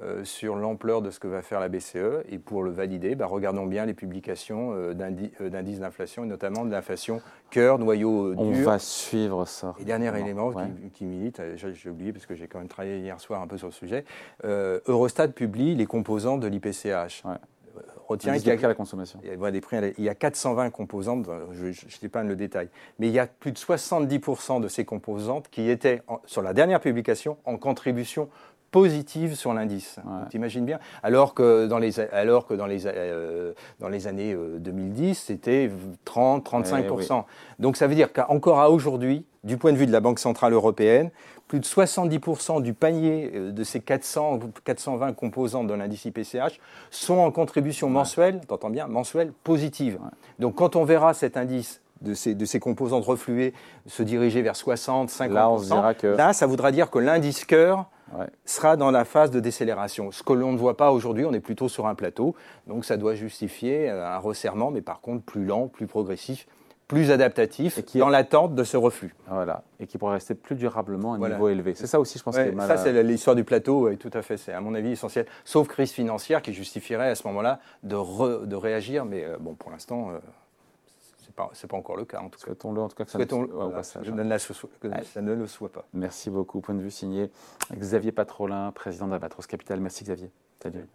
euh, 0.03 0.23
sur 0.23 0.55
l'ampleur 0.55 1.01
de 1.01 1.09
ce 1.09 1.19
que 1.19 1.27
va 1.27 1.41
faire 1.41 1.59
la 1.59 1.69
BCE. 1.69 2.23
Et 2.29 2.37
pour 2.37 2.61
le 2.61 2.69
valider, 2.69 3.15
bah, 3.15 3.25
regardons 3.25 3.65
bien 3.65 3.87
les 3.87 3.95
publications 3.95 4.73
euh, 4.73 4.93
euh, 5.41 5.49
d'indices 5.49 5.79
d'inflation, 5.79 6.23
et 6.23 6.27
notamment 6.27 6.65
de 6.65 6.71
l'inflation 6.71 7.19
cœur, 7.49 7.79
noyau 7.79 8.35
dur. 8.35 8.43
On 8.43 8.51
va 8.63 8.77
suivre 8.77 9.45
ça. 9.45 9.73
Et 9.79 9.85
dernier 9.85 10.15
élément 10.19 10.53
qui, 10.93 11.05
milite, 11.05 11.41
j'ai 11.55 11.89
oublié 11.89 12.13
parce 12.13 12.27
que 12.27 12.35
j'ai 12.35 12.47
quand 12.47 12.59
même 12.59 12.67
travaillé 12.67 12.99
hier 12.99 13.19
soir 13.19 13.41
un 13.41 13.47
peu 13.47 13.57
sur 13.57 13.67
le 13.67 13.73
sujet, 13.73 14.05
Eurostat 14.43 15.29
publie 15.29 15.73
les 15.73 15.85
composants 15.85 16.37
de 16.37 16.47
l'IPCH. 16.47 17.23
Retiens 18.07 18.37
qu'il 18.37 18.47
y 18.47 18.51
a 18.51 18.67
la 18.67 18.73
consommation. 18.73 19.19
Il 19.23 19.29
y 19.29 19.45
a, 19.45 19.51
des 19.51 19.61
prix, 19.61 19.77
il 19.97 20.03
y 20.03 20.09
a 20.09 20.15
420 20.15 20.69
composantes, 20.69 21.27
je 21.51 22.07
pas 22.07 22.23
le 22.23 22.35
détail, 22.35 22.69
mais 22.99 23.07
il 23.07 23.13
y 23.13 23.19
a 23.19 23.27
plus 23.27 23.51
de 23.51 23.57
70% 23.57 24.61
de 24.61 24.67
ces 24.67 24.85
composantes 24.85 25.49
qui 25.49 25.69
étaient, 25.69 26.01
sur 26.25 26.41
la 26.41 26.53
dernière 26.53 26.79
publication, 26.79 27.37
en 27.45 27.57
contribution 27.57 28.29
positive 28.71 29.36
sur 29.36 29.53
l'indice. 29.53 29.97
Tu 30.29 30.38
imagines 30.38 30.65
bien 30.65 30.79
Alors 31.03 31.33
que 31.33 31.67
dans 31.67 31.79
les, 31.79 32.00
alors 32.00 32.45
que 32.45 32.53
dans 32.53 32.65
les, 32.65 32.86
euh, 32.86 33.53
dans 33.79 33.89
les 33.89 34.07
années 34.07 34.36
2010, 34.36 35.09
euh, 35.09 35.13
c'était 35.13 35.71
30-35%. 36.05 37.24
Eh 37.59 37.62
Donc 37.62 37.77
ça 37.77 37.88
veut 37.88 37.95
dire 37.95 38.12
qu'encore 38.13 38.59
à 38.59 38.69
aujourd'hui, 38.69 39.25
du 39.43 39.57
point 39.57 39.71
de 39.71 39.77
vue 39.77 39.88
de 39.88 39.91
la 39.91 40.01
Banque 40.01 40.19
Centrale 40.19 40.53
Européenne, 40.53 41.09
plus 41.47 41.59
de 41.59 41.65
70% 41.65 42.62
du 42.62 42.74
panier 42.74 43.31
euh, 43.33 43.51
de 43.51 43.63
ces 43.63 43.79
400, 43.79 44.39
420 44.63 45.13
composantes 45.13 45.67
de 45.67 45.74
l'indice 45.74 46.05
IPCH 46.05 46.59
sont 46.91 47.17
en 47.17 47.31
contribution 47.31 47.89
mensuelle, 47.89 48.41
t'entends 48.47 48.69
bien, 48.69 48.88
mensuelle 48.88 49.31
positive. 49.43 50.00
Donc 50.39 50.55
quand 50.55 50.75
on 50.75 50.83
verra 50.83 51.13
cet 51.13 51.38
indice 51.38 51.81
de 52.01 52.13
ces, 52.13 52.36
de 52.36 52.45
ces 52.45 52.59
composantes 52.59 53.05
refluées 53.05 53.53
se 53.88 54.03
diriger 54.03 54.41
vers 54.41 54.55
60, 54.55 55.09
50%, 55.09 55.29
là, 55.31 55.50
on 55.50 55.93
que... 55.93 56.07
là 56.07 56.33
ça 56.33 56.45
voudra 56.45 56.71
dire 56.71 56.91
que 56.91 57.00
l'indice 57.00 57.45
cœur 57.45 57.89
sera 58.45 58.77
dans 58.77 58.91
la 58.91 59.05
phase 59.05 59.31
de 59.31 59.39
décélération. 59.39 60.11
Ce 60.11 60.23
que 60.23 60.33
l'on 60.33 60.51
ne 60.51 60.57
voit 60.57 60.77
pas 60.77 60.91
aujourd'hui, 60.91 61.25
on 61.25 61.33
est 61.33 61.39
plutôt 61.39 61.69
sur 61.69 61.87
un 61.87 61.95
plateau, 61.95 62.35
donc 62.67 62.85
ça 62.85 62.97
doit 62.97 63.15
justifier 63.15 63.89
euh, 63.89 64.07
un 64.07 64.17
resserrement, 64.17 64.71
mais 64.71 64.81
par 64.81 65.01
contre 65.01 65.23
plus 65.23 65.45
lent, 65.45 65.67
plus 65.67 65.87
progressif, 65.87 66.47
plus 66.87 67.11
adaptatif, 67.11 67.77
et 67.77 67.83
qui 67.83 67.99
dans 67.99 68.09
l'attente 68.09 68.55
de 68.55 68.63
ce 68.63 68.77
reflux. 68.77 69.13
Voilà, 69.27 69.63
et 69.79 69.87
qui 69.87 69.97
pourrait 69.97 70.13
rester 70.13 70.35
plus 70.35 70.55
durablement 70.55 71.13
à 71.13 71.17
un 71.17 71.29
niveau 71.29 71.49
élevé. 71.49 71.73
C'est 71.75 71.87
ça 71.87 71.99
aussi, 71.99 72.17
je 72.17 72.23
pense, 72.23 72.35
qui 72.35 72.41
est 72.41 72.51
mal 72.51 72.67
Ça, 72.67 72.77
c'est 72.77 73.03
l'histoire 73.03 73.35
du 73.35 73.43
plateau, 73.43 73.89
et 73.89 73.97
tout 73.97 74.11
à 74.13 74.21
fait, 74.21 74.37
c'est 74.37 74.53
à 74.53 74.61
mon 74.61 74.73
avis 74.73 74.91
essentiel. 74.91 75.25
Sauf 75.43 75.67
crise 75.67 75.91
financière 75.91 76.41
qui 76.41 76.53
justifierait 76.53 77.09
à 77.09 77.15
ce 77.15 77.27
moment-là 77.27 77.59
de, 77.83 78.45
de 78.45 78.55
réagir, 78.55 79.03
mais 79.03 79.25
euh, 79.25 79.35
bon, 79.39 79.53
pour 79.53 79.71
l'instant, 79.71 80.11
euh, 80.11 80.19
pas, 81.38 81.51
pas 81.70 81.77
encore 81.77 81.96
le 81.96 82.03
cas. 82.03 82.20
En 82.20 82.29
tout 82.29 82.39
cas. 82.39 82.46
Souhaitons-le 82.46 82.82
en 82.82 82.89
tout 82.89 82.96
cas 82.96 83.06
que 83.06 83.12
ça, 83.12 83.17
ne, 83.20 83.24
le 85.34 85.48
soit 85.48 85.72
pas. 85.72 85.86
Merci 85.94 86.29
beaucoup. 86.29 86.60
Point 86.60 86.75
de 86.75 86.82
vue 86.82 86.91
signé 86.91 87.32
Xavier 87.74 88.12
Patrolin, 88.12 88.72
président 88.74 89.08
d'Abatros 89.08 89.48
Capital. 89.48 89.79
Merci 89.79 90.03
Xavier. 90.03 90.32
Salut. 90.62 90.86